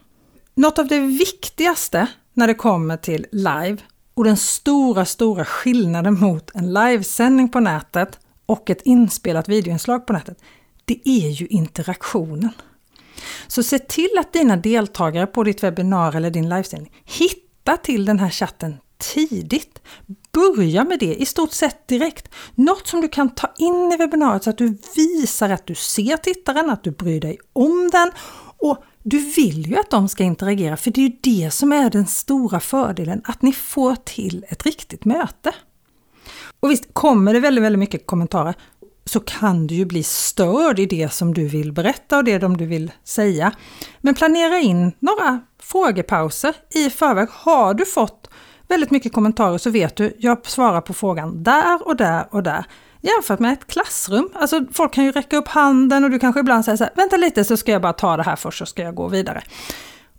Något 0.55 0.79
av 0.79 0.87
det 0.87 1.01
viktigaste 1.01 2.07
när 2.35 2.47
det 2.47 2.55
kommer 2.55 2.97
till 2.97 3.27
live 3.33 3.77
och 4.15 4.25
den 4.25 4.37
stora, 4.37 5.05
stora 5.05 5.45
skillnaden 5.45 6.21
mot 6.21 6.51
en 6.55 6.73
livesändning 6.73 7.49
på 7.49 7.61
nätet 7.61 8.19
och 8.47 8.71
ett 8.71 8.83
inspelat 8.83 9.49
videoinslag 9.49 10.07
på 10.07 10.13
nätet, 10.13 10.39
det 10.85 11.09
är 11.09 11.29
ju 11.29 11.47
interaktionen. 11.47 12.51
Så 13.47 13.63
se 13.63 13.79
till 13.79 14.19
att 14.19 14.33
dina 14.33 14.57
deltagare 14.57 15.27
på 15.27 15.45
ditt 15.45 15.63
webbinar 15.63 16.17
eller 16.17 16.31
din 16.31 16.49
livesändning 16.49 16.93
hittar 17.05 17.77
till 17.77 18.05
den 18.05 18.19
här 18.19 18.31
chatten 18.31 18.77
tidigt. 18.99 19.83
Börja 20.33 20.85
med 20.85 20.99
det 20.99 21.15
i 21.15 21.27
stort 21.27 21.53
sett 21.53 21.89
direkt. 21.89 22.29
Något 22.55 22.87
som 22.87 23.01
du 23.01 23.09
kan 23.09 23.35
ta 23.35 23.53
in 23.59 23.93
i 23.93 23.97
webbinariet 23.97 24.45
så 24.45 24.51
att 24.51 24.59
du 24.59 24.79
visar 24.97 25.51
att 25.51 25.67
du 25.67 25.75
ser 25.75 26.17
tittaren, 26.17 26.71
att 26.71 26.85
du 26.85 26.91
bryr 26.91 27.21
dig 27.21 27.39
om 27.53 27.91
den 27.93 28.11
och 28.59 28.85
du 29.03 29.19
vill 29.19 29.67
ju 29.67 29.77
att 29.77 29.91
de 29.91 30.09
ska 30.09 30.25
interagera 30.25 30.77
för 30.77 30.91
det 30.91 31.01
är 31.01 31.09
ju 31.09 31.17
det 31.21 31.51
som 31.51 31.73
är 31.73 31.91
den 31.91 32.07
stora 32.07 32.61
fördelen, 32.61 33.23
att 33.25 33.43
ni 33.43 33.53
får 33.53 33.95
till 33.95 34.45
ett 34.49 34.67
riktigt 34.67 35.05
möte. 35.05 35.55
Och 36.61 36.71
visst, 36.71 36.85
kommer 36.93 37.35
det 37.35 37.41
väldigt, 37.41 37.65
väldigt 37.65 37.79
mycket 37.79 38.07
kommentarer 38.07 38.55
så 39.05 39.21
kan 39.21 39.67
du 39.67 39.75
ju 39.75 39.85
bli 39.85 40.03
störd 40.03 40.79
i 40.79 40.87
det 40.87 41.13
som 41.13 41.35
du 41.35 41.49
vill 41.49 41.73
berätta 41.73 42.17
och 42.17 42.25
det 42.25 42.41
som 42.41 42.57
du 42.57 42.67
vill 42.67 42.93
säga. 43.05 43.53
Men 44.01 44.15
planera 44.15 44.59
in 44.59 44.93
några 44.99 45.41
frågepauser 45.63 46.55
i 46.75 46.91
förväg. 46.91 47.29
Har 47.31 47.75
du 47.75 47.87
fått 47.87 48.31
väldigt 48.69 48.91
mycket 48.91 49.13
kommentarer 49.13 49.59
så 49.59 49.71
vet 49.71 49.97
du, 49.97 50.17
jag 50.19 50.47
svarar 50.47 50.81
på 50.81 50.95
frågan 50.95 51.43
där 51.43 51.89
och 51.89 51.97
där 51.97 52.27
och 52.31 52.43
där. 52.43 52.67
Jämfört 53.05 53.39
med 53.39 53.53
ett 53.53 53.67
klassrum, 53.67 54.29
alltså 54.35 54.65
folk 54.73 54.95
kan 54.95 55.05
ju 55.05 55.13
räcka 55.13 55.37
upp 55.37 55.49
handen 55.49 56.05
och 56.05 56.11
du 56.11 56.19
kanske 56.19 56.41
ibland 56.41 56.65
säger 56.65 56.77
så 56.77 56.85
här, 56.85 56.93
vänta 56.97 57.17
lite 57.17 57.45
så 57.45 57.57
ska 57.57 57.73
jag 57.73 57.83
bara 57.83 57.93
ta 57.93 58.17
det 58.17 58.23
här 58.23 58.37
först 58.37 58.59
så 58.59 58.67
ska 58.67 58.83
jag 58.83 58.95
gå 58.95 59.09
vidare. 59.09 59.43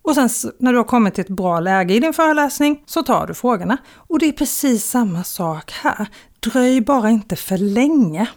Och 0.01 0.15
sen 0.15 0.29
när 0.59 0.71
du 0.71 0.77
har 0.77 0.85
kommit 0.85 1.13
till 1.13 1.21
ett 1.21 1.29
bra 1.29 1.59
läge 1.59 1.93
i 1.93 1.99
din 1.99 2.13
föreläsning 2.13 2.83
så 2.85 3.03
tar 3.03 3.27
du 3.27 3.33
frågorna. 3.33 3.77
Och 3.95 4.19
det 4.19 4.25
är 4.25 4.31
precis 4.31 4.85
samma 4.85 5.23
sak 5.23 5.71
här. 5.71 6.07
Dröj 6.39 6.81
bara 6.81 7.09
inte 7.09 7.35
för 7.35 7.57
länge. 7.57 8.27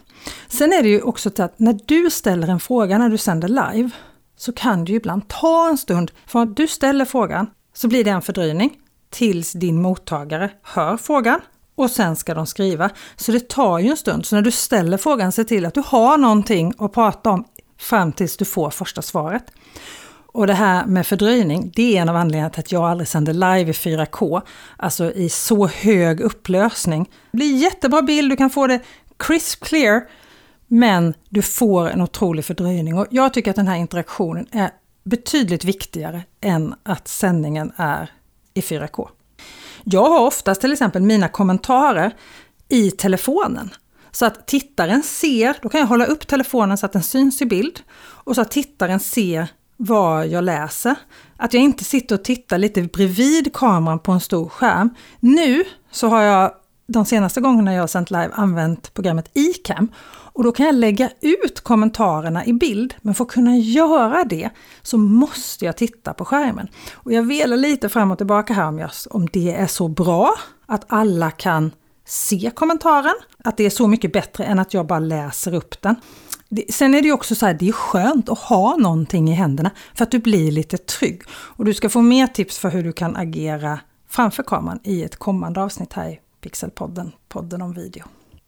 Sen 0.47 0.73
är 0.73 0.83
det 0.83 0.89
ju 0.89 1.01
också 1.01 1.31
så 1.35 1.43
att 1.43 1.59
när 1.59 1.79
du 1.85 2.09
ställer 2.09 2.47
en 2.47 2.59
fråga 2.59 2.97
när 2.97 3.09
du 3.09 3.17
sänder 3.17 3.47
live 3.47 3.89
så 4.37 4.53
kan 4.53 4.85
det 4.85 4.91
ju 4.91 4.97
ibland 4.97 5.27
ta 5.27 5.69
en 5.69 5.77
stund 5.77 6.11
från 6.25 6.41
att 6.41 6.57
du 6.57 6.67
ställer 6.67 7.05
frågan 7.05 7.49
så 7.73 7.87
blir 7.87 8.03
det 8.03 8.11
en 8.11 8.21
fördröjning 8.21 8.77
tills 9.09 9.51
din 9.51 9.81
mottagare 9.81 10.49
hör 10.63 10.97
frågan 10.97 11.41
och 11.77 11.91
sen 11.91 12.15
ska 12.15 12.33
de 12.33 12.45
skriva. 12.47 12.89
Så 13.15 13.31
det 13.31 13.49
tar 13.49 13.79
ju 13.79 13.89
en 13.89 13.97
stund. 13.97 14.25
Så 14.25 14.35
när 14.35 14.41
du 14.41 14.51
ställer 14.51 14.97
frågan, 14.97 15.31
se 15.31 15.43
till 15.43 15.65
att 15.65 15.73
du 15.73 15.83
har 15.85 16.17
någonting 16.17 16.73
att 16.77 16.93
prata 16.93 17.29
om 17.29 17.45
fram 17.77 18.11
tills 18.11 18.37
du 18.37 18.45
får 18.45 18.69
första 18.69 19.01
svaret. 19.01 19.43
Och 20.25 20.47
det 20.47 20.53
här 20.53 20.85
med 20.85 21.07
fördröjning, 21.07 21.71
det 21.75 21.97
är 21.97 22.01
en 22.01 22.09
av 22.09 22.15
anledningarna 22.15 22.49
till 22.49 22.59
att 22.59 22.71
jag 22.71 22.83
aldrig 22.83 23.07
sänder 23.07 23.33
live 23.33 23.69
i 23.69 23.73
4K, 23.73 24.41
alltså 24.77 25.11
i 25.11 25.29
så 25.29 25.67
hög 25.67 26.19
upplösning. 26.19 27.09
Det 27.31 27.37
blir 27.37 27.57
jättebra 27.57 28.01
bild, 28.01 28.31
du 28.31 28.35
kan 28.35 28.49
få 28.49 28.67
det 28.67 28.79
crisp 29.17 29.63
clear, 29.63 30.01
men 30.67 31.13
du 31.29 31.41
får 31.41 31.89
en 31.89 32.01
otrolig 32.01 32.45
fördröjning. 32.45 32.97
Och 32.97 33.07
jag 33.09 33.33
tycker 33.33 33.49
att 33.51 33.55
den 33.55 33.67
här 33.67 33.75
interaktionen 33.75 34.47
är 34.51 34.71
betydligt 35.03 35.63
viktigare 35.63 36.23
än 36.41 36.75
att 36.83 37.07
sändningen 37.07 37.71
är 37.75 38.11
i 38.53 38.61
4K. 38.61 39.09
Jag 39.89 40.09
har 40.09 40.19
oftast 40.19 40.61
till 40.61 40.73
exempel 40.73 41.01
mina 41.01 41.27
kommentarer 41.27 42.13
i 42.69 42.91
telefonen. 42.91 43.69
Så 44.11 44.25
att 44.25 44.47
tittaren 44.47 45.03
ser, 45.03 45.57
då 45.61 45.69
kan 45.69 45.79
jag 45.79 45.87
hålla 45.87 46.05
upp 46.05 46.27
telefonen 46.27 46.77
så 46.77 46.85
att 46.85 46.93
den 46.93 47.03
syns 47.03 47.41
i 47.41 47.45
bild 47.45 47.79
och 47.99 48.35
så 48.35 48.41
att 48.41 48.51
tittaren 48.51 48.99
ser 48.99 49.47
vad 49.77 50.27
jag 50.27 50.43
läser. 50.43 50.95
Att 51.37 51.53
jag 51.53 51.63
inte 51.63 51.83
sitter 51.83 52.15
och 52.15 52.23
tittar 52.23 52.57
lite 52.57 52.81
bredvid 52.83 53.53
kameran 53.53 53.99
på 53.99 54.11
en 54.11 54.21
stor 54.21 54.49
skärm. 54.49 54.89
Nu 55.19 55.63
så 55.91 56.07
har 56.07 56.21
jag 56.21 56.51
de 56.87 57.05
senaste 57.05 57.41
gångerna 57.41 57.73
jag 57.73 57.81
har 57.81 57.87
sänt 57.87 58.11
live 58.11 58.29
använt 58.33 58.93
programmet 58.93 59.31
iCam 59.33 59.91
och 60.37 60.43
då 60.43 60.51
kan 60.51 60.65
jag 60.65 60.75
lägga 60.75 61.09
ut 61.21 61.61
kommentarerna 61.61 62.45
i 62.45 62.53
bild, 62.53 62.93
men 63.01 63.13
för 63.13 63.23
att 63.23 63.31
kunna 63.31 63.57
göra 63.57 64.23
det 64.23 64.49
så 64.81 64.97
måste 64.97 65.65
jag 65.65 65.77
titta 65.77 66.13
på 66.13 66.25
skärmen. 66.25 66.67
Och 66.93 67.13
jag 67.13 67.23
velar 67.23 67.57
lite 67.57 67.89
fram 67.89 68.11
och 68.11 68.17
tillbaka 68.17 68.53
här 68.53 68.67
om, 68.67 68.79
jag, 68.79 68.89
om 69.09 69.27
det 69.33 69.53
är 69.53 69.67
så 69.67 69.87
bra 69.87 70.33
att 70.65 70.85
alla 70.87 71.31
kan 71.31 71.71
se 72.05 72.51
kommentaren, 72.55 73.15
att 73.43 73.57
det 73.57 73.65
är 73.65 73.69
så 73.69 73.87
mycket 73.87 74.13
bättre 74.13 74.43
än 74.43 74.59
att 74.59 74.73
jag 74.73 74.87
bara 74.87 74.99
läser 74.99 75.53
upp 75.53 75.81
den. 75.81 75.95
Sen 76.69 76.93
är 76.93 77.01
det 77.01 77.07
ju 77.07 77.13
också 77.13 77.35
så 77.35 77.45
här, 77.45 77.53
det 77.53 77.67
är 77.67 77.71
skönt 77.71 78.29
att 78.29 78.39
ha 78.39 78.75
någonting 78.77 79.29
i 79.29 79.33
händerna 79.33 79.71
för 79.95 80.03
att 80.03 80.11
du 80.11 80.19
blir 80.19 80.51
lite 80.51 80.77
trygg. 80.77 81.21
Och 81.29 81.65
du 81.65 81.73
ska 81.73 81.89
få 81.89 82.01
mer 82.01 82.27
tips 82.27 82.59
för 82.59 82.69
hur 82.69 82.83
du 82.83 82.93
kan 82.93 83.15
agera 83.15 83.79
framför 84.09 84.43
kameran 84.43 84.79
i 84.83 85.03
ett 85.03 85.15
kommande 85.15 85.61
avsnitt 85.61 85.93
här 85.93 86.09
i 86.09 86.19
Pixelpodden, 86.41 87.11
podden 87.27 87.61
om 87.61 87.73
video. 87.73 88.03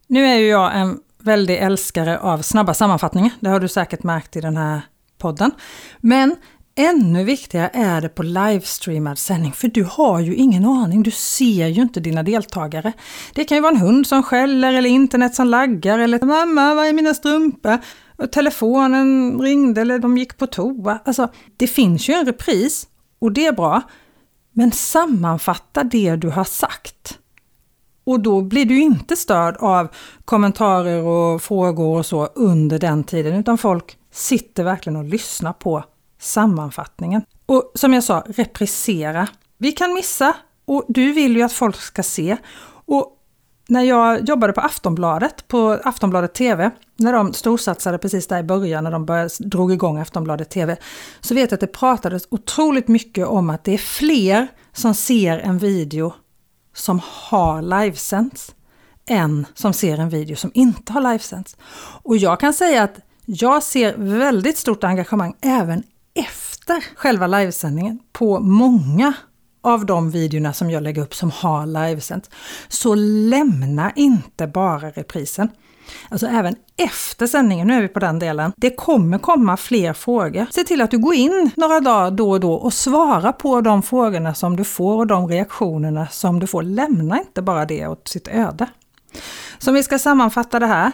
Nu 0.07 0.25
är 0.25 0.37
ju 0.37 0.47
jag 0.47 0.77
en 0.77 0.99
väldig 1.23 1.57
älskare 1.57 2.19
av 2.19 2.41
snabba 2.41 2.73
sammanfattningar. 2.73 3.31
Det 3.39 3.49
har 3.49 3.59
du 3.59 3.67
säkert 3.67 4.03
märkt 4.03 4.35
i 4.35 4.41
den 4.41 4.57
här 4.57 4.81
podden. 5.17 5.51
Men 5.99 6.35
ännu 6.75 7.23
viktigare 7.23 7.69
är 7.73 8.01
det 8.01 8.09
på 8.09 8.23
livestreamad 8.23 9.17
sändning, 9.17 9.51
för 9.51 9.67
du 9.67 9.83
har 9.83 10.19
ju 10.19 10.35
ingen 10.35 10.65
aning. 10.65 11.03
Du 11.03 11.11
ser 11.11 11.67
ju 11.67 11.81
inte 11.81 11.99
dina 11.99 12.23
deltagare. 12.23 12.93
Det 13.33 13.43
kan 13.43 13.57
ju 13.57 13.61
vara 13.61 13.71
en 13.71 13.81
hund 13.81 14.07
som 14.07 14.23
skäller 14.23 14.73
eller 14.73 14.89
internet 14.89 15.35
som 15.35 15.47
laggar 15.47 15.99
eller 15.99 16.25
mamma, 16.25 16.73
var 16.73 16.85
är 16.85 16.93
mina 16.93 17.13
strumpor? 17.13 17.77
Och 18.17 18.31
telefonen 18.31 19.39
ringde 19.41 19.81
eller 19.81 19.99
de 19.99 20.17
gick 20.17 20.37
på 20.37 20.47
toa. 20.47 20.99
Alltså, 21.05 21.29
det 21.57 21.67
finns 21.67 22.09
ju 22.09 22.13
en 22.13 22.25
repris 22.25 22.87
och 23.19 23.31
det 23.31 23.45
är 23.45 23.53
bra. 23.53 23.81
Men 24.53 24.71
sammanfatta 24.71 25.83
det 25.83 26.15
du 26.15 26.29
har 26.29 26.43
sagt. 26.43 27.18
Och 28.09 28.19
då 28.19 28.41
blir 28.41 28.65
du 28.65 28.81
inte 28.81 29.15
störd 29.15 29.57
av 29.59 29.87
kommentarer 30.25 31.03
och 31.03 31.41
frågor 31.41 31.97
och 31.97 32.05
så 32.05 32.25
under 32.25 32.79
den 32.79 33.03
tiden, 33.03 33.35
utan 33.35 33.57
folk 33.57 33.97
sitter 34.11 34.63
verkligen 34.63 34.97
och 34.97 35.03
lyssnar 35.03 35.53
på 35.53 35.83
sammanfattningen. 36.19 37.21
Och 37.45 37.71
som 37.75 37.93
jag 37.93 38.03
sa, 38.03 38.23
reprisera. 38.27 39.27
Vi 39.57 39.71
kan 39.71 39.93
missa 39.93 40.33
och 40.65 40.85
du 40.87 41.13
vill 41.13 41.35
ju 41.35 41.43
att 41.43 41.53
folk 41.53 41.75
ska 41.75 42.03
se. 42.03 42.37
Och 42.85 43.17
när 43.67 43.81
jag 43.83 44.29
jobbade 44.29 44.53
på 44.53 44.61
Aftonbladet, 44.61 45.47
på 45.47 45.79
Aftonbladet 45.83 46.33
TV, 46.33 46.71
när 46.95 47.13
de 47.13 47.33
storsatsade 47.33 47.97
precis 47.97 48.27
där 48.27 48.39
i 48.39 48.43
början, 48.43 48.83
när 48.83 48.91
de 48.91 49.05
började, 49.05 49.29
drog 49.39 49.71
igång 49.71 49.97
Aftonbladet 49.97 50.49
TV, 50.49 50.77
så 51.19 51.33
vet 51.35 51.51
jag 51.51 51.57
att 51.57 51.61
det 51.61 51.67
pratades 51.67 52.27
otroligt 52.31 52.87
mycket 52.87 53.27
om 53.27 53.49
att 53.49 53.63
det 53.63 53.73
är 53.73 53.77
fler 53.77 54.47
som 54.73 54.93
ser 54.93 55.39
en 55.39 55.57
video 55.57 56.13
som 56.79 57.01
har 57.03 57.61
livesänds 57.61 58.55
än 59.05 59.45
som 59.53 59.73
ser 59.73 59.97
en 59.97 60.09
video 60.09 60.35
som 60.35 60.51
inte 60.53 60.93
har 60.93 61.01
livesänds. 61.01 61.57
Och 62.03 62.17
jag 62.17 62.39
kan 62.39 62.53
säga 62.53 62.83
att 62.83 62.99
jag 63.25 63.63
ser 63.63 63.95
väldigt 63.97 64.57
stort 64.57 64.83
engagemang 64.83 65.35
även 65.41 65.83
efter 66.13 66.83
själva 66.95 67.27
livesändningen 67.27 67.99
på 68.11 68.39
många 68.39 69.13
av 69.61 69.85
de 69.85 70.11
videorna 70.11 70.53
som 70.53 70.69
jag 70.69 70.83
lägger 70.83 71.01
upp 71.01 71.15
som 71.15 71.31
har 71.31 71.65
livesänts. 71.65 72.29
Så 72.67 72.95
lämna 72.95 73.91
inte 73.95 74.47
bara 74.47 74.89
reprisen. 74.89 75.49
Alltså 76.09 76.27
även 76.27 76.55
efter 76.77 77.27
sändningen, 77.27 77.67
nu 77.67 77.73
är 77.73 77.81
vi 77.81 77.87
på 77.87 77.99
den 77.99 78.19
delen, 78.19 78.53
det 78.57 78.69
kommer 78.69 79.17
komma 79.17 79.57
fler 79.57 79.93
frågor. 79.93 80.45
Se 80.51 80.63
till 80.63 80.81
att 80.81 80.91
du 80.91 80.97
går 80.97 81.13
in 81.13 81.51
några 81.55 81.79
dagar 81.79 82.11
då 82.11 82.31
och 82.31 82.39
då 82.39 82.53
och 82.53 82.73
svara 82.73 83.33
på 83.33 83.61
de 83.61 83.83
frågorna 83.83 84.33
som 84.33 84.55
du 84.55 84.63
får 84.63 84.97
och 84.97 85.07
de 85.07 85.27
reaktionerna 85.27 86.07
som 86.07 86.39
du 86.39 86.47
får. 86.47 86.63
Lämna 86.63 87.19
inte 87.19 87.41
bara 87.41 87.65
det 87.65 87.87
åt 87.87 88.07
sitt 88.07 88.27
öde. 88.27 88.67
Så 89.59 89.71
om 89.71 89.75
vi 89.75 89.83
ska 89.83 89.99
sammanfatta 89.99 90.59
det 90.59 90.67
här. 90.67 90.91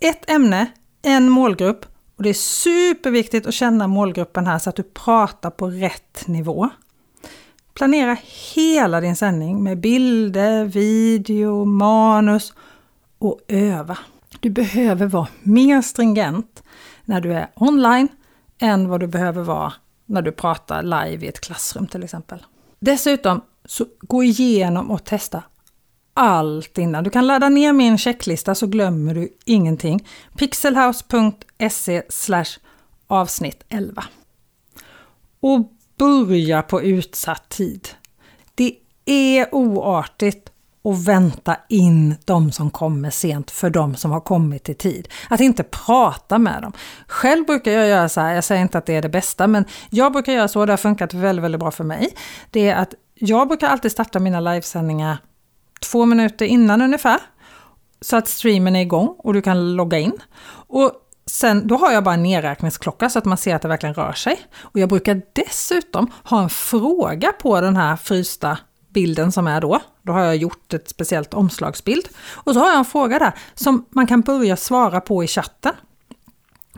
Ett 0.00 0.30
ämne, 0.30 0.66
en 1.02 1.28
målgrupp 1.28 1.86
och 2.16 2.22
det 2.22 2.28
är 2.28 2.34
superviktigt 2.34 3.46
att 3.46 3.54
känna 3.54 3.86
målgruppen 3.86 4.46
här 4.46 4.58
så 4.58 4.70
att 4.70 4.76
du 4.76 4.82
pratar 4.82 5.50
på 5.50 5.66
rätt 5.66 6.26
nivå. 6.26 6.70
Planera 7.76 8.16
hela 8.54 9.00
din 9.00 9.16
sändning 9.16 9.62
med 9.62 9.78
bilder, 9.80 10.64
video, 10.64 11.64
manus 11.64 12.52
och 13.18 13.40
öva. 13.48 13.98
Du 14.40 14.50
behöver 14.50 15.06
vara 15.06 15.28
mer 15.42 15.82
stringent 15.82 16.62
när 17.04 17.20
du 17.20 17.32
är 17.32 17.48
online 17.54 18.08
än 18.58 18.88
vad 18.88 19.00
du 19.00 19.06
behöver 19.06 19.42
vara 19.42 19.72
när 20.06 20.22
du 20.22 20.32
pratar 20.32 20.82
live 20.82 21.26
i 21.26 21.28
ett 21.28 21.40
klassrum 21.40 21.86
till 21.86 22.02
exempel. 22.02 22.46
Dessutom, 22.78 23.40
så 23.64 23.86
gå 24.00 24.22
igenom 24.22 24.90
och 24.90 25.04
testa 25.04 25.42
allt 26.14 26.78
innan. 26.78 27.04
Du 27.04 27.10
kan 27.10 27.26
ladda 27.26 27.48
ner 27.48 27.72
min 27.72 27.98
checklista 27.98 28.54
så 28.54 28.66
glömmer 28.66 29.14
du 29.14 29.28
ingenting. 29.44 30.08
pixelhouse.se 30.36 32.02
avsnitt 33.06 33.64
11. 33.68 34.04
Och 35.40 35.72
börja 35.98 36.62
på 36.62 36.82
utsatt 36.82 37.48
tid. 37.48 37.88
Det 38.54 38.74
är 39.04 39.54
oartigt 39.54 40.50
att 40.84 41.04
vänta 41.04 41.56
in 41.68 42.14
de 42.24 42.52
som 42.52 42.70
kommer 42.70 43.10
sent 43.10 43.50
för 43.50 43.70
de 43.70 43.94
som 43.94 44.10
har 44.10 44.20
kommit 44.20 44.68
i 44.68 44.74
tid. 44.74 45.08
Att 45.30 45.40
inte 45.40 45.62
prata 45.62 46.38
med 46.38 46.62
dem. 46.62 46.72
Själv 47.06 47.46
brukar 47.46 47.72
jag 47.72 47.88
göra 47.88 48.08
så 48.08 48.20
här, 48.20 48.34
jag 48.34 48.44
säger 48.44 48.62
inte 48.62 48.78
att 48.78 48.86
det 48.86 48.94
är 48.94 49.02
det 49.02 49.08
bästa, 49.08 49.46
men 49.46 49.64
jag 49.90 50.12
brukar 50.12 50.32
göra 50.32 50.48
så, 50.48 50.66
det 50.66 50.72
har 50.72 50.76
funkat 50.76 51.14
väldigt, 51.14 51.44
väldigt 51.44 51.60
bra 51.60 51.70
för 51.70 51.84
mig. 51.84 52.16
Det 52.50 52.68
är 52.68 52.76
att 52.76 52.94
jag 53.14 53.48
brukar 53.48 53.68
alltid 53.68 53.92
starta 53.92 54.18
mina 54.18 54.40
livesändningar 54.40 55.18
två 55.80 56.06
minuter 56.06 56.46
innan 56.46 56.82
ungefär. 56.82 57.20
Så 58.00 58.16
att 58.16 58.28
streamen 58.28 58.76
är 58.76 58.80
igång 58.80 59.14
och 59.18 59.34
du 59.34 59.42
kan 59.42 59.76
logga 59.76 59.98
in. 59.98 60.18
Och 60.68 60.92
sen, 61.30 61.66
då 61.66 61.76
har 61.76 61.92
jag 61.92 62.04
bara 62.04 62.14
en 62.14 62.22
nedräkningsklocka 62.22 63.10
så 63.10 63.18
att 63.18 63.24
man 63.24 63.38
ser 63.38 63.54
att 63.54 63.62
det 63.62 63.68
verkligen 63.68 63.94
rör 63.94 64.12
sig. 64.12 64.40
Och 64.56 64.80
jag 64.80 64.88
brukar 64.88 65.22
dessutom 65.32 66.10
ha 66.24 66.42
en 66.42 66.50
fråga 66.50 67.32
på 67.32 67.60
den 67.60 67.76
här 67.76 67.96
frysta 67.96 68.58
bilden 68.88 69.32
som 69.32 69.46
är 69.46 69.60
då. 69.60 69.80
Då 70.02 70.12
har 70.12 70.20
jag 70.20 70.36
gjort 70.36 70.74
ett 70.74 70.88
speciellt 70.88 71.34
omslagsbild. 71.34 72.08
Och 72.34 72.54
så 72.54 72.60
har 72.60 72.68
jag 72.68 72.78
en 72.78 72.84
fråga 72.84 73.18
där 73.18 73.32
som 73.54 73.86
man 73.90 74.06
kan 74.06 74.20
börja 74.20 74.56
svara 74.56 75.00
på 75.00 75.24
i 75.24 75.26
chatten. 75.26 75.72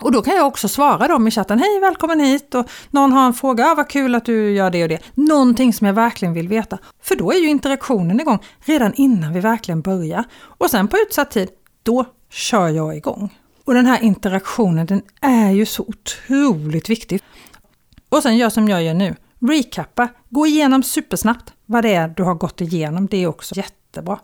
Och 0.01 0.13
då 0.13 0.23
kan 0.23 0.37
jag 0.37 0.47
också 0.47 0.69
svara 0.69 1.09
dem 1.09 1.29
i 1.29 1.31
chatten, 1.31 1.59
hej 1.59 1.81
välkommen 1.81 2.21
hit 2.21 2.55
och 2.55 2.71
någon 2.91 3.13
har 3.13 3.27
en 3.27 3.35
fråga, 3.35 3.67
ah, 3.67 3.75
vad 3.75 3.89
kul 3.89 4.15
att 4.15 4.25
du 4.25 4.51
gör 4.51 4.71
det 4.71 4.83
och 4.83 4.89
det. 4.89 5.03
Någonting 5.15 5.73
som 5.73 5.87
jag 5.87 5.95
verkligen 5.95 6.35
vill 6.35 6.49
veta. 6.49 6.79
För 7.03 7.17
då 7.17 7.33
är 7.33 7.37
ju 7.37 7.49
interaktionen 7.49 8.21
igång 8.21 8.39
redan 8.61 8.95
innan 8.95 9.33
vi 9.33 9.41
verkligen 9.41 9.81
börjar. 9.81 10.25
Och 10.59 10.71
sen 10.71 10.89
på 10.89 10.97
utsatt 10.97 11.31
tid, 11.31 11.49
då 11.83 12.05
kör 12.31 12.69
jag 12.69 12.97
igång. 12.97 13.31
Och 13.69 13.75
den 13.75 13.87
här 13.87 14.03
interaktionen 14.03 14.87
den 14.87 15.03
är 15.21 15.51
ju 15.51 15.67
så 15.67 15.83
otroligt 15.83 16.91
viktig. 16.91 17.21
Och 18.09 18.23
sen 18.23 18.37
gör 18.37 18.51
som 18.51 18.69
jag 18.69 18.83
gör 18.83 18.95
nu, 18.95 19.17
recappa, 19.41 20.09
gå 20.29 20.47
igenom 20.47 20.83
supersnabbt 20.83 21.53
vad 21.67 21.85
det 21.85 21.95
är 21.95 22.09
du 22.09 22.23
har 22.23 22.35
gått 22.35 22.61
igenom. 22.61 23.07
Det 23.07 23.17
är 23.17 23.27
också 23.27 23.55
jättebra. 23.55 24.19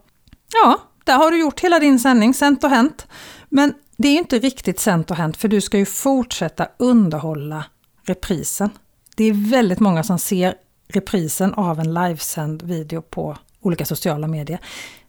Ja, 0.52 0.78
där 1.04 1.16
har 1.16 1.30
du 1.30 1.40
gjort 1.40 1.60
hela 1.60 1.78
din 1.78 1.98
sändning, 1.98 2.34
sent 2.34 2.64
och 2.64 2.70
hänt. 2.70 3.06
Men 3.48 3.74
det 3.96 4.08
är 4.08 4.18
inte 4.18 4.38
riktigt 4.38 4.80
sent 4.80 5.10
och 5.10 5.16
hänt 5.16 5.36
för 5.36 5.48
du 5.48 5.60
ska 5.60 5.78
ju 5.78 5.86
fortsätta 5.86 6.68
underhålla 6.76 7.64
reprisen. 8.02 8.70
Det 9.16 9.24
är 9.24 9.50
väldigt 9.50 9.80
många 9.80 10.02
som 10.02 10.18
ser 10.18 10.54
reprisen 10.88 11.54
av 11.54 11.80
en 11.80 11.94
livesänd 11.94 12.62
video 12.62 13.02
på 13.02 13.36
olika 13.60 13.84
sociala 13.84 14.26
medier. 14.26 14.60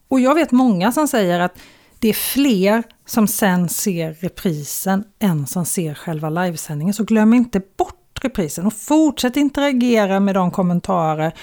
Och 0.08 0.19
jag 0.19 0.36
vet 0.36 0.52
många 0.52 0.91
som 0.91 1.08
säger 1.08 1.39
att 1.39 1.58
det 2.00 2.10
är 2.10 2.14
fler 2.14 2.84
som 3.06 3.28
sen 3.28 3.70
ser 3.70 4.14
reprisen 4.14 5.04
än 5.20 5.48
som 5.48 5.66
ser 5.66 5.94
själva 5.94 6.30
livesändningen. 6.30 6.94
Så 6.94 7.04
glöm 7.04 7.34
inte 7.34 7.62
bort 7.78 8.20
reprisen 8.22 8.66
och 8.66 8.74
fortsätt 8.74 9.38
interagera 9.38 10.20
med 10.20 10.36
de 10.36 10.52
kommentarer 10.52 11.34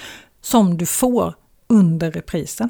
som 0.41 0.77
du 0.77 0.85
får 0.85 1.33
under 1.67 2.11
reprisen. 2.11 2.69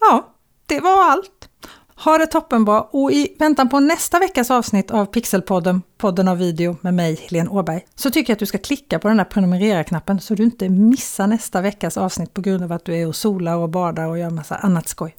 Ja, 0.00 0.34
det 0.66 0.80
var 0.80 1.10
allt. 1.10 1.48
Ha 1.96 2.18
det 2.18 2.26
toppenbra 2.26 2.82
och 2.82 3.12
i 3.12 3.36
väntan 3.38 3.68
på 3.68 3.80
nästa 3.80 4.18
veckas 4.18 4.50
avsnitt 4.50 4.90
av 4.90 5.06
Pixelpodden, 5.06 5.82
podden 5.98 6.28
av 6.28 6.38
video 6.38 6.76
med 6.80 6.94
mig, 6.94 7.20
Helene 7.22 7.50
Åberg, 7.50 7.86
så 7.94 8.10
tycker 8.10 8.30
jag 8.30 8.34
att 8.34 8.40
du 8.40 8.46
ska 8.46 8.58
klicka 8.58 8.98
på 8.98 9.08
den 9.08 9.16
där 9.16 9.24
prenumerera-knappen 9.24 10.20
så 10.20 10.34
du 10.34 10.42
inte 10.42 10.68
missar 10.68 11.26
nästa 11.26 11.60
veckas 11.60 11.96
avsnitt 11.96 12.34
på 12.34 12.40
grund 12.40 12.64
av 12.64 12.72
att 12.72 12.84
du 12.84 12.96
är 12.96 13.08
och 13.08 13.16
solar 13.16 13.56
och 13.56 13.68
badar 13.68 14.06
och 14.06 14.18
gör 14.18 14.30
massa 14.30 14.54
annat 14.54 14.88
skoj. 14.88 15.16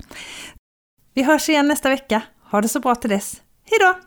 Vi 1.15 1.23
hörs 1.23 1.49
igen 1.49 1.67
nästa 1.67 1.89
vecka. 1.89 2.21
Ha 2.51 2.61
det 2.61 2.67
så 2.67 2.79
bra 2.79 2.95
till 2.95 3.09
dess. 3.09 3.41
Hejdå! 3.69 3.99